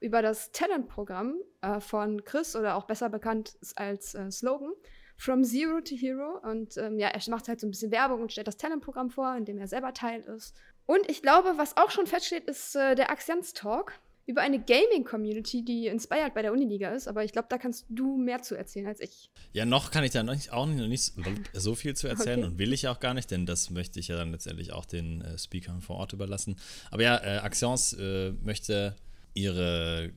[0.00, 4.72] über das Talent-Programm äh, von Chris oder auch besser bekannt als äh, Slogan.
[5.20, 6.38] From Zero to Hero.
[6.42, 9.36] Und ähm, ja, er macht halt so ein bisschen Werbung und stellt das Talent-Programm vor,
[9.36, 10.54] in dem er selber Teil ist.
[10.86, 13.92] Und ich glaube, was auch schon feststeht, ist äh, der Axians Talk
[14.24, 17.06] über eine Gaming-Community, die inspired bei der Uniliga ist.
[17.06, 19.30] Aber ich glaube, da kannst du mehr zu erzählen als ich.
[19.52, 21.12] Ja, noch kann ich da noch nicht, auch noch nicht
[21.52, 22.52] so viel zu erzählen Okay.
[22.52, 25.20] und will ich auch gar nicht, denn das möchte ich ja dann letztendlich auch den
[25.20, 26.56] äh, Speakern vor Ort überlassen.
[26.90, 28.96] Aber ja, äh, Axions äh, möchte
[29.34, 30.12] ihre,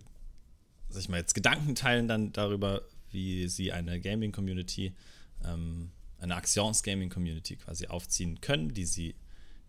[0.87, 2.83] sag ich mal, jetzt Gedanken teilen dann darüber,
[3.13, 4.93] wie sie eine Gaming-Community,
[5.45, 9.15] ähm, eine Axions Gaming-Community quasi aufziehen können, die sie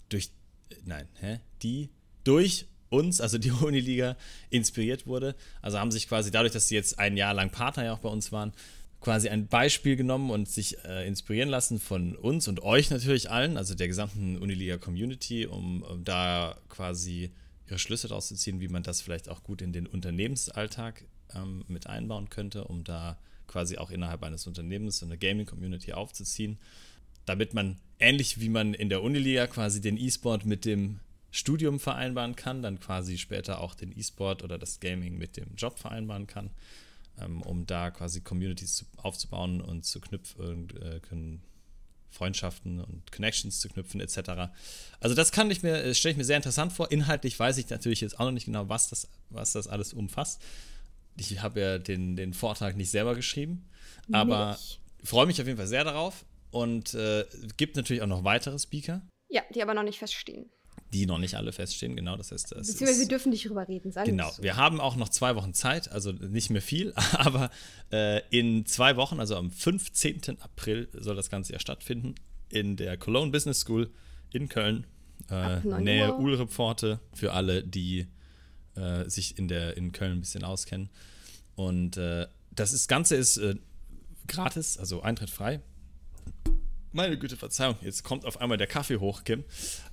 [0.09, 0.31] durch,
[0.71, 1.41] äh, nein, hä?
[1.63, 1.91] Die
[2.25, 4.17] durch uns, also die Uniliga,
[4.51, 5.35] inspiriert wurde.
[5.63, 8.09] Also haben sich quasi dadurch, dass sie jetzt ein Jahr lang Partner ja auch bei
[8.09, 8.53] uns waren,
[9.01, 13.59] quasi ein Beispiel genommen und sich äh, inspirieren lassen von uns und euch natürlich allen,
[13.59, 17.31] also der gesamten Uniliga-Community, um, um da quasi
[17.69, 21.65] ihre Schlüsse daraus zu ziehen, wie man das vielleicht auch gut in den Unternehmensalltag ähm,
[21.69, 26.59] mit einbauen könnte, um da quasi auch innerhalb eines Unternehmens so eine Gaming-Community aufzuziehen,
[27.27, 32.37] damit man ähnlich wie man in der Uniliga quasi den E-Sport mit dem Studium vereinbaren
[32.37, 36.51] kann, dann quasi später auch den E-Sport oder das Gaming mit dem Job vereinbaren kann,
[37.19, 41.01] ähm, um da quasi Communities zu, aufzubauen und zu knüpfen, äh,
[42.15, 44.53] Freundschaften und Connections zu knüpfen etc.
[45.01, 46.93] Also das kann ich mir, äh, stelle ich mir sehr interessant vor.
[46.93, 50.41] Inhaltlich weiß ich natürlich jetzt auch noch nicht genau, was das, was das alles umfasst.
[51.17, 53.69] Ich habe ja den, den Vortrag nicht selber geschrieben,
[54.13, 54.59] aber
[55.03, 57.25] freue mich auf jeden Fall sehr darauf und äh,
[57.57, 60.47] gibt natürlich auch noch weitere Speaker, Ja, die aber noch nicht feststehen.
[60.93, 61.97] die noch nicht alle feststehen.
[61.97, 64.43] Genau, das heißt, das Beziehungsweise wir ist, dürfen nicht drüber reden, sagen Genau, so.
[64.43, 67.51] wir haben auch noch zwei Wochen Zeit, also nicht mehr viel, aber
[67.93, 70.39] äh, in zwei Wochen, also am 15.
[70.41, 72.15] April, soll das Ganze ja stattfinden
[72.51, 73.91] in der Cologne Business School
[74.33, 74.87] in Köln,
[75.31, 76.15] äh, Ab 9 Nähe.
[76.15, 78.07] Ulrepforte, für alle, die
[78.77, 80.91] äh, sich in, der, in Köln ein bisschen auskennen.
[81.57, 83.57] Und äh, das ist, Ganze ist äh,
[84.27, 85.61] gratis, also Eintritt frei.
[86.93, 89.45] Meine Güte, Verzeihung, jetzt kommt auf einmal der Kaffee hoch, Kim.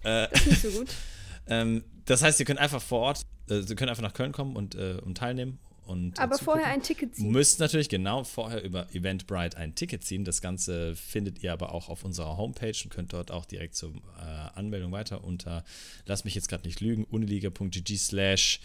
[0.03, 0.89] Äh, Nicht so gut.
[1.47, 4.55] ähm, das heißt, ihr könnt einfach vor Ort, äh, ihr könnt einfach nach Köln kommen
[4.55, 5.59] und, äh, und teilnehmen.
[5.91, 7.31] Und, Aber vorher ein Ticket ziehen.
[7.31, 10.23] Müsst natürlich genau vorher über Eventbrite ein Ticket ziehen.
[10.23, 13.91] Das Ganze findet ihr aber auch auf unserer Homepage und könnt dort auch direkt zur
[13.91, 14.21] äh,
[14.55, 15.63] Anmeldung weiter unter,
[16.05, 18.59] lass mich jetzt gerade nicht lügen, uniliga.gg slash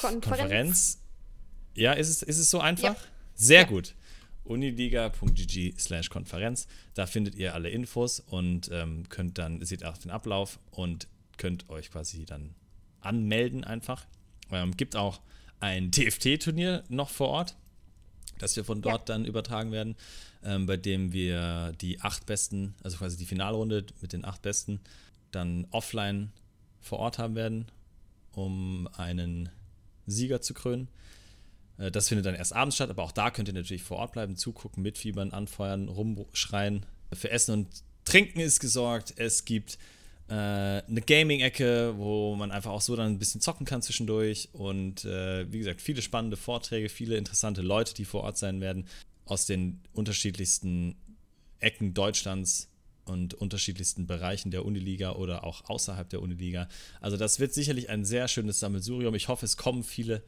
[0.00, 0.38] Konferenz.
[0.38, 1.02] Konferenz.
[1.74, 2.94] Ja, ist es, ist es so einfach?
[2.94, 2.96] Ja.
[3.34, 3.66] Sehr Ja.
[3.66, 3.94] gut.
[4.44, 6.66] uniliga.gg slash Konferenz.
[6.94, 11.68] Da findet ihr alle Infos und ähm, könnt dann, seht auch den Ablauf und könnt
[11.68, 12.54] euch quasi dann
[13.00, 14.06] anmelden einfach.
[14.50, 15.20] Ähm, gibt auch
[15.60, 17.56] ein TFT-Turnier noch vor Ort,
[18.38, 19.96] das wir von dort dann übertragen werden,
[20.44, 24.80] ähm, bei dem wir die acht Besten, also quasi die Finalrunde mit den acht Besten,
[25.30, 26.32] dann offline
[26.80, 27.66] vor Ort haben werden,
[28.32, 29.48] um einen
[30.06, 30.88] Sieger zu krönen.
[31.78, 34.12] Äh, Das findet dann erst abends statt, aber auch da könnt ihr natürlich vor Ort
[34.12, 36.86] bleiben, zugucken, mitfiebern, anfeuern, rumschreien.
[37.12, 37.68] Für Essen und
[38.04, 39.14] Trinken ist gesorgt.
[39.16, 39.78] Es gibt
[40.28, 44.50] äh, eine Gaming-Ecke, wo man einfach auch so dann ein bisschen zocken kann zwischendurch.
[44.52, 48.86] Und äh, wie gesagt, viele spannende Vorträge, viele interessante Leute, die vor Ort sein werden,
[49.24, 50.96] aus den unterschiedlichsten
[51.60, 52.68] Ecken Deutschlands
[53.06, 56.68] und unterschiedlichsten Bereichen der Uniliga oder auch außerhalb der Uniliga.
[57.00, 59.14] Also das wird sicherlich ein sehr schönes Sammelsurium.
[59.14, 60.22] Ich hoffe, es kommen viele,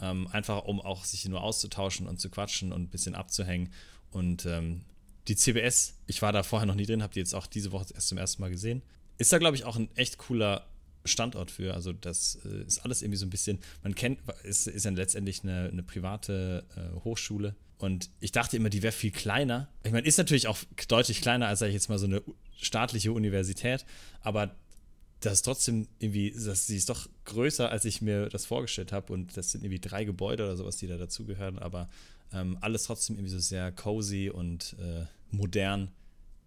[0.00, 3.72] ähm, einfach um auch sich nur auszutauschen und zu quatschen und ein bisschen abzuhängen.
[4.10, 4.82] Und ähm,
[5.28, 7.86] die CBS, ich war da vorher noch nie drin, habe die jetzt auch diese Woche
[7.94, 8.82] erst zum ersten Mal gesehen.
[9.18, 10.66] Ist da, glaube ich, auch ein echt cooler
[11.04, 11.74] Standort für.
[11.74, 15.42] Also das äh, ist alles irgendwie so ein bisschen, man kennt, ist, ist ja letztendlich
[15.42, 17.54] eine, eine private äh, Hochschule.
[17.78, 19.68] Und ich dachte immer, die wäre viel kleiner.
[19.82, 20.58] Ich meine, ist natürlich auch
[20.88, 22.22] deutlich kleiner als, sag ich jetzt mal, so eine
[22.56, 23.84] staatliche Universität.
[24.20, 24.54] Aber
[25.20, 29.12] das ist trotzdem irgendwie, das, sie ist doch größer, als ich mir das vorgestellt habe.
[29.12, 31.58] Und das sind irgendwie drei Gebäude oder sowas, die da dazugehören.
[31.58, 31.88] Aber
[32.32, 35.90] ähm, alles trotzdem irgendwie so sehr cozy und äh, modern.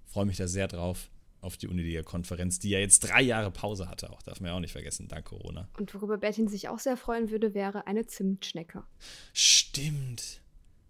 [0.06, 1.10] Freue mich da sehr drauf
[1.48, 4.60] auf die Uniliga-Konferenz, die ja jetzt drei Jahre Pause hatte, auch darf man ja auch
[4.60, 5.68] nicht vergessen, dank Corona.
[5.80, 8.84] Und worüber Bertin sich auch sehr freuen würde, wäre eine Zimtschnecke.
[9.34, 10.42] Stimmt.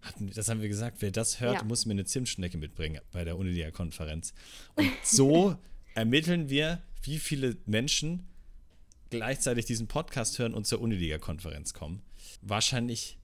[0.02, 1.64] Hatten, das haben wir gesagt, wer das hört, Ja.
[1.64, 4.34] muss mir eine Zimtschnecke mitbringen bei der Uniliga-Konferenz.
[4.74, 5.56] Und so
[5.94, 8.26] ermitteln wir, wie viele Menschen
[9.10, 12.02] gleichzeitig diesen Podcast hören und zur Uniliga-Konferenz kommen.
[12.42, 13.18] Wahrscheinlich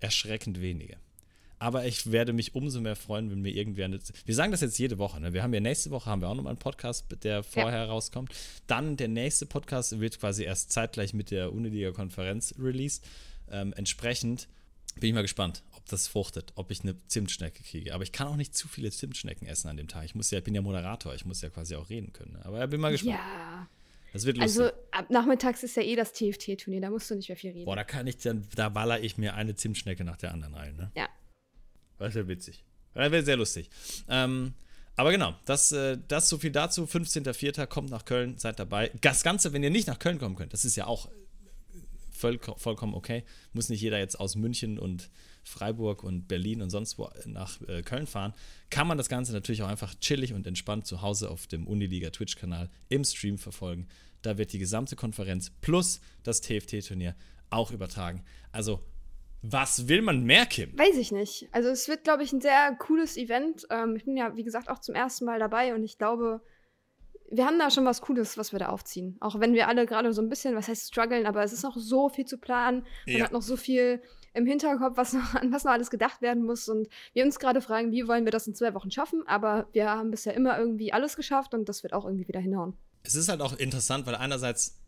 [0.00, 0.96] erschreckend wenige.
[1.58, 3.98] Aber ich werde mich umso mehr freuen, wenn mir irgendwer eine.
[4.24, 5.20] Wir sagen das jetzt jede Woche.
[5.20, 5.32] Ne?
[5.32, 8.32] Wir haben ja nächste Woche haben wir auch nochmal einen Podcast, der vorher rauskommt.
[8.66, 13.04] Dann der nächste Podcast wird quasi erst zeitgleich mit der Uniliga-Konferenz released.
[13.50, 14.48] Ähm, entsprechend
[15.00, 17.94] bin ich mal gespannt, ob das fruchtet, ob ich eine Zimtschnecke kriege.
[17.94, 20.04] Aber ich kann auch nicht zu viele Zimtschnecken essen an dem Tag.
[20.04, 22.32] Ich muss ja, ich bin ja Moderator, ich muss ja quasi auch reden können.
[22.32, 22.44] Ne?
[22.44, 23.18] Aber ich bin mal gespannt.
[23.18, 23.68] Ja.
[24.12, 24.62] Das wird lustig.
[24.62, 27.66] Also ab nachmittags ist ja eh das TFT-Turnier, da musst du nicht mehr viel reden.
[27.66, 30.76] Boah, da kann ich dann, da baller ich mir eine Zimtschnecke nach der anderen rein,
[30.76, 30.90] ne?
[30.96, 31.08] Ja.
[31.98, 32.64] Das wäre witzig.
[32.94, 33.70] Das wäre sehr lustig.
[34.08, 34.54] Ähm,
[34.96, 36.84] aber genau, das, äh, das so viel dazu.
[36.84, 37.66] 15.04.
[37.66, 38.90] kommt nach Köln, seid dabei.
[39.00, 41.08] Das Ganze, wenn ihr nicht nach Köln kommen könnt, das ist ja auch
[42.10, 43.24] voll, vollkommen okay.
[43.52, 45.10] Muss nicht jeder jetzt aus München und
[45.44, 48.34] Freiburg und Berlin und sonst wo nach äh, Köln fahren.
[48.70, 52.10] Kann man das Ganze natürlich auch einfach chillig und entspannt zu Hause auf dem Uniliga
[52.10, 53.88] Twitch-Kanal im Stream verfolgen.
[54.22, 57.14] Da wird die gesamte Konferenz plus das TFT-Turnier
[57.50, 58.24] auch übertragen.
[58.52, 58.84] Also
[59.42, 60.76] was will man mehr, Kim?
[60.78, 61.48] Weiß ich nicht.
[61.52, 63.66] Also es wird, glaube ich, ein sehr cooles Event.
[63.70, 66.40] Ähm, ich bin ja, wie gesagt, auch zum ersten Mal dabei und ich glaube,
[67.30, 69.16] wir haben da schon was Cooles, was wir da aufziehen.
[69.20, 71.76] Auch wenn wir alle gerade so ein bisschen, was heißt strugglen, aber es ist noch
[71.76, 72.86] so viel zu planen.
[73.06, 73.24] Man Ja.
[73.24, 74.00] hat noch so viel
[74.34, 76.68] im Hinterkopf, was noch, an was noch alles gedacht werden muss.
[76.68, 79.22] Und wir uns gerade fragen, wie wollen wir das in zwei Wochen schaffen?
[79.26, 82.76] Aber wir haben bisher immer irgendwie alles geschafft und das wird auch irgendwie wieder hinhauen.
[83.02, 84.78] Es ist halt auch interessant, weil einerseits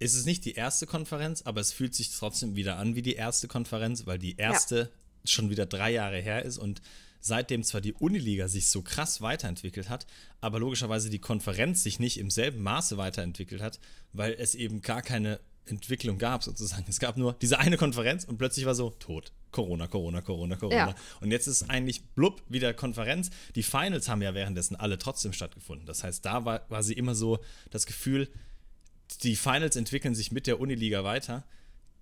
[0.00, 3.14] ist es nicht die erste Konferenz, aber es fühlt sich trotzdem wieder an wie die
[3.14, 4.90] erste Konferenz, weil die erste
[5.24, 6.80] schon wieder drei Jahre her ist und
[7.20, 10.06] seitdem zwar die Uniliga sich so krass weiterentwickelt hat,
[10.40, 13.78] aber logischerweise die Konferenz sich nicht im selben Maße weiterentwickelt hat,
[14.14, 16.86] weil es eben gar keine Entwicklung gab sozusagen.
[16.88, 19.32] Es gab nur diese eine Konferenz und plötzlich war so tot.
[19.50, 20.88] Corona, Corona, Corona, Corona.
[20.88, 20.94] Ja.
[21.20, 23.30] Und jetzt ist eigentlich blub wieder Konferenz.
[23.54, 25.86] Die Finals haben ja währenddessen alle trotzdem stattgefunden.
[25.86, 27.38] Das heißt, da war quasi immer so
[27.70, 28.28] das Gefühl,
[29.18, 31.44] die Finals entwickeln sich mit der Uniliga weiter.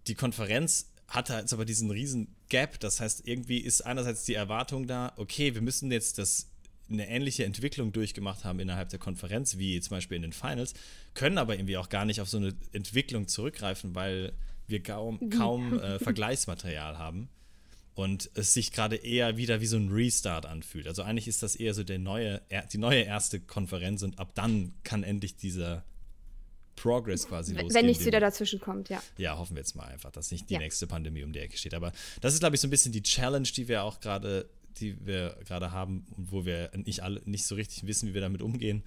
[0.06, 2.78] Die Konferenz hatte jetzt aber diesen riesen Gap.
[2.80, 6.50] Das heißt, irgendwie ist einerseits die Erwartung da, okay, wir müssen jetzt das
[6.90, 10.74] eine ähnliche Entwicklung durchgemacht haben innerhalb der Konferenz, wie zum Beispiel in den Finals,
[11.14, 14.32] können aber irgendwie auch gar nicht auf so eine Entwicklung zurückgreifen, weil
[14.66, 17.28] wir kaum, kaum äh, Vergleichsmaterial haben
[17.94, 20.86] und es sich gerade eher wieder wie so ein Restart anfühlt.
[20.86, 22.40] Also eigentlich ist das eher so der neue,
[22.72, 25.84] die neue erste Konferenz und ab dann kann endlich dieser
[26.80, 27.74] Progress quasi Wenn- losgehen.
[27.82, 29.02] Wenn nichts wieder dazwischen kommt, ja.
[29.16, 30.60] ja, hoffen wir jetzt mal einfach, dass nicht die Ja.
[30.60, 31.74] nächste Pandemie um die Ecke steht.
[31.74, 34.48] Aber das ist, glaube ich, so ein bisschen die Challenge, die wir auch gerade,
[34.80, 38.20] die wir gerade haben und wo wir nicht alle nicht so richtig wissen, wie wir
[38.20, 38.82] damit umgehen.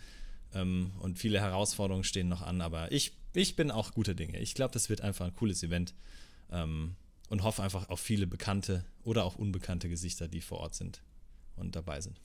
[0.54, 2.62] Ähm, und viele Herausforderungen stehen noch an.
[2.62, 4.40] Aber ich, ich bin auch guter Dinge.
[4.40, 5.94] Ich glaube, das wird einfach ein cooles Event.
[6.52, 6.96] Ähm,
[7.30, 11.02] und hoffe einfach auf viele bekannte oder auch unbekannte Gesichter, die vor Ort sind
[11.56, 12.20] und dabei sind.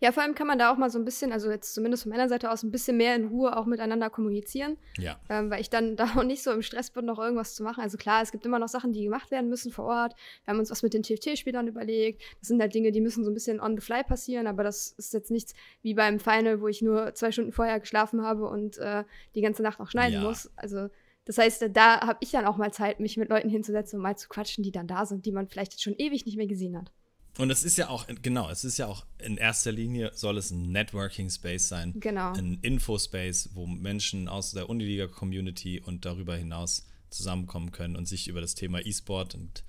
[0.00, 2.10] Ja, vor allem kann man da auch mal so ein bisschen, also jetzt zumindest von
[2.10, 4.78] meiner Seite aus, ein bisschen mehr in Ruhe auch miteinander kommunizieren.
[4.98, 5.20] Ja.
[5.28, 7.82] ähm, weil ich dann da auch nicht so im Stress bin, noch irgendwas zu machen.
[7.82, 10.14] Also klar, es gibt immer noch Sachen, die gemacht werden müssen vor Ort.
[10.44, 12.22] Wir haben uns was mit den TFT-Spielern überlegt.
[12.40, 14.92] Das sind halt Dinge, die müssen so ein bisschen on the fly passieren, aber das
[14.92, 18.78] ist jetzt nichts wie beim Final, wo ich nur zwei Stunden vorher geschlafen habe und
[18.78, 20.28] äh, die ganze Nacht noch schneiden Ja.
[20.28, 20.50] muss.
[20.56, 20.88] Also
[21.26, 24.16] das heißt, da habe ich dann auch mal Zeit, mich mit Leuten hinzusetzen und mal
[24.16, 26.90] zu quatschen, die dann da sind, die man vielleicht schon ewig nicht mehr gesehen hat.
[27.38, 30.50] Und es ist ja auch, genau, es ist ja auch in erster Linie soll es
[30.50, 31.94] ein Networking Space sein.
[31.98, 32.32] Genau.
[32.32, 38.40] Ein Infospace, wo Menschen aus der Uniliga-Community und darüber hinaus zusammenkommen können und sich über
[38.40, 39.64] das Thema E-Sport und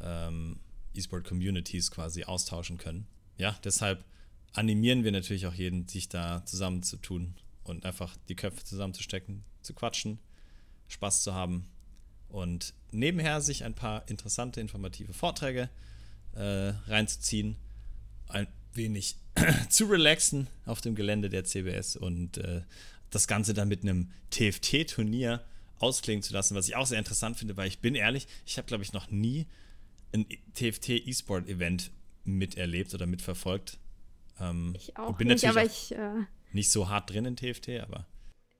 [0.00, 0.60] ähm,
[0.94, 3.06] E-Sport-Communities quasi austauschen können.
[3.38, 4.04] Ja, deshalb
[4.52, 10.18] animieren wir natürlich auch jeden, sich da zusammenzutun und einfach die Köpfe zusammenzustecken, zu quatschen,
[10.88, 11.66] Spaß zu haben
[12.28, 15.68] und nebenher sich ein paar interessante, informative Vorträge
[16.36, 17.56] äh, reinzuziehen,
[18.28, 19.16] ein wenig
[19.68, 22.62] zu relaxen auf dem Gelände der CBS und äh,
[23.10, 25.42] das Ganze dann mit einem TFT-Turnier
[25.78, 28.66] ausklingen zu lassen, was ich auch sehr interessant finde, weil ich bin ehrlich, ich habe,
[28.66, 29.46] glaube ich, noch nie
[30.12, 31.90] ein TFT-E-Sport-Event
[32.24, 33.78] miterlebt oder mitverfolgt.
[34.40, 35.92] Ähm, Ich auch bin nicht, natürlich aber ich.
[35.92, 38.06] Äh, nicht so hart drin in TFT, aber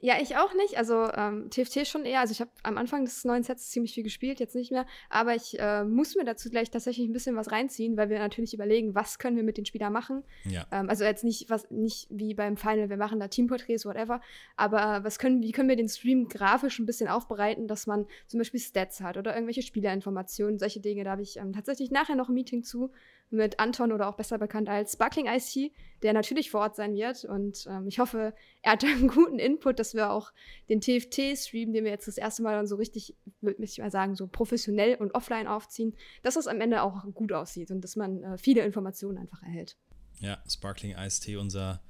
[0.01, 0.76] Ja, ich auch nicht.
[0.76, 2.20] Also ähm, TFT schon eher.
[2.20, 4.86] Also ich habe am Anfang des neuen Sets ziemlich viel gespielt, jetzt nicht mehr.
[5.09, 8.53] Aber ich äh, muss mir dazu gleich tatsächlich ein bisschen was reinziehen, weil wir natürlich
[8.53, 10.22] überlegen, was können wir mit den Spielern machen.
[10.44, 10.66] ja.
[10.70, 14.20] Ähm, also jetzt nicht was nicht wie beim Final, wir machen da Teamporträts, whatever.
[14.57, 18.38] Aber was können, wie können wir den Stream grafisch ein bisschen aufbereiten, dass man zum
[18.38, 21.05] Beispiel Stats hat oder irgendwelche Spielerinformationen, solche Dinge.
[21.05, 22.90] Da habe ich ähm, tatsächlich nachher noch ein Meeting zu
[23.31, 25.70] mit Anton oder auch besser bekannt als Sparkling Ice
[26.03, 27.24] der natürlich vor Ort sein wird.
[27.24, 30.33] Und ähm, ich hoffe, er hat einen guten Input, dass wir auch
[30.68, 34.14] den TFT-Stream, den wir jetzt das erste Mal dann so richtig, würde ich mal sagen,
[34.14, 38.22] so professionell und offline aufziehen, dass das am Ende auch gut aussieht und dass man
[38.22, 39.77] äh, viele Informationen einfach erhält.
[40.20, 41.83] Ja, Sparkling Ice Tea, unser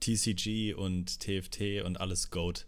[0.00, 2.66] TCG und TFT und alles Goat.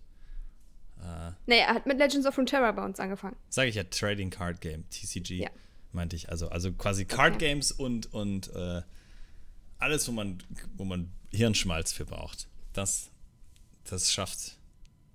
[1.01, 3.37] Äh, Nee, er hat mit Legends of Runeterra bei uns angefangen.
[3.49, 5.51] Sage ich ja, Trading Card Game, TCG, Ja.
[5.97, 6.29] Meinte ich.
[6.31, 7.49] Also, also quasi Card Okay.
[7.49, 8.83] Games und, und äh,
[9.79, 10.39] alles, wo man,
[10.77, 12.47] wo man Hirnschmalz für braucht.
[12.73, 13.11] Das,
[13.85, 14.57] das schafft,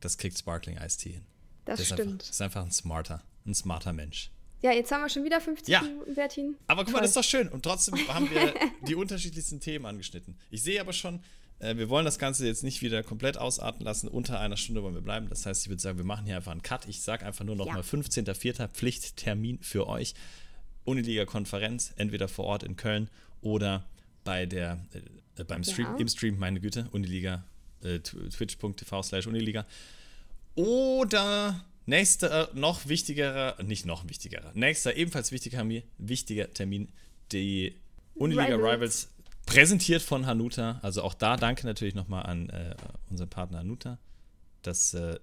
[0.02, 1.26] das kriegt Sparkling Ice Tea hin.
[1.66, 2.12] Das ist stimmt.
[2.24, 4.32] Einfach, ist einfach ein smarter, ein smarter Mensch.
[4.62, 5.82] Ja, jetzt haben wir schon wieder 50 Ja.
[5.82, 6.56] Minuten, Bertin.
[6.68, 7.48] Aber guck mal, das ist doch schön.
[7.48, 8.54] Und trotzdem haben wir
[8.88, 10.38] die unterschiedlichsten Themen angeschnitten.
[10.52, 11.24] Ich sehe aber schon,
[11.58, 14.08] äh, wir wollen das Ganze jetzt nicht wieder komplett ausarten lassen.
[14.08, 15.30] Unter einer Stunde wollen wir bleiben.
[15.30, 16.88] Das heißt, ich würde sagen, wir machen hier einfach einen Cut.
[16.88, 17.74] Ich sage einfach nur noch Ja.
[17.74, 18.68] mal 15.04.
[18.68, 20.14] Pflichttermin für euch.
[20.86, 23.10] Uniliga-Konferenz, entweder vor Ort in Köln
[23.42, 23.86] oder
[24.24, 24.80] bei der,
[25.38, 25.96] äh, beim Stream, Ja.
[25.98, 27.44] im Stream, meine Güte, Uniliga,
[27.84, 29.66] äh, tw- twitch.tv slash Uniliga.
[30.56, 36.90] Oder nächster, äh, noch wichtigerer, nicht noch wichtigerer, nächster ebenfalls wichtiger, Termin- wichtiger Termin,
[37.32, 37.76] die
[38.16, 38.74] Uniliga Rivals.
[38.76, 39.10] Rivals.
[39.46, 40.80] präsentiert von Hanuta.
[40.84, 42.76] Also auch da danke natürlich nochmal an äh,
[43.10, 43.98] unseren Partner Hanuta,
[44.62, 45.18] dass äh,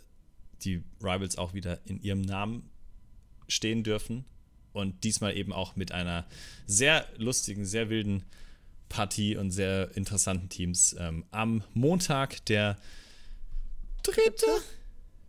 [0.63, 2.69] die Rivals auch wieder in ihrem Namen
[3.47, 4.25] stehen dürfen.
[4.73, 6.27] Und diesmal eben auch mit einer
[6.67, 8.25] sehr lustigen, sehr wilden
[8.89, 10.95] Partie und sehr interessanten Teams.
[10.99, 12.77] Ähm, am Montag, der
[14.03, 14.47] dritte.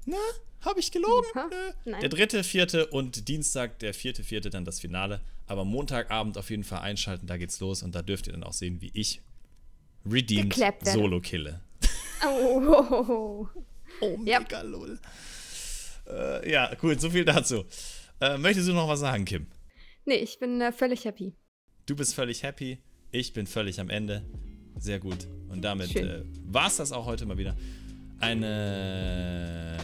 [0.05, 0.17] Na,
[0.61, 1.27] habe ich gelogen?
[1.35, 1.71] Nö.
[1.85, 2.01] Nein.
[2.01, 5.21] Der dritte, vierte und Dienstag, der vierte, vierte, dann das Finale.
[5.47, 8.53] Aber Montagabend auf jeden Fall einschalten, da geht's los und da dürft ihr dann auch
[8.53, 9.21] sehen, wie ich
[10.09, 10.55] Redeemed.
[10.83, 11.61] Solo kille.
[12.25, 13.47] Oh,
[14.01, 14.39] Oh, Ja.
[14.41, 14.99] mega lol.
[16.05, 17.63] Äh, ja, gut, so viel dazu.
[18.21, 19.47] Äh, möchtest du noch was sagen, Kim?
[20.05, 21.33] Nee, ich bin äh, völlig happy.
[21.85, 22.79] Du bist völlig happy,
[23.11, 24.25] ich bin völlig am Ende.
[24.77, 25.27] Sehr gut.
[25.49, 27.55] Und damit äh, war es das auch heute mal wieder.
[28.19, 29.77] Eine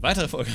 [0.00, 0.50] weitere Folge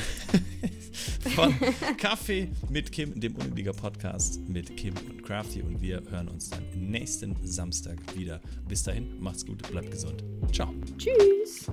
[1.35, 1.53] von
[1.97, 5.61] Kaffee mit Kim, dem Uniliga Podcast mit Kim und Crafty.
[5.61, 8.41] Und wir hören uns dann nächsten Samstag wieder.
[8.67, 10.23] Bis dahin, macht's gut, bleibt gesund.
[10.51, 10.73] Ciao.
[10.97, 11.67] Tschüss.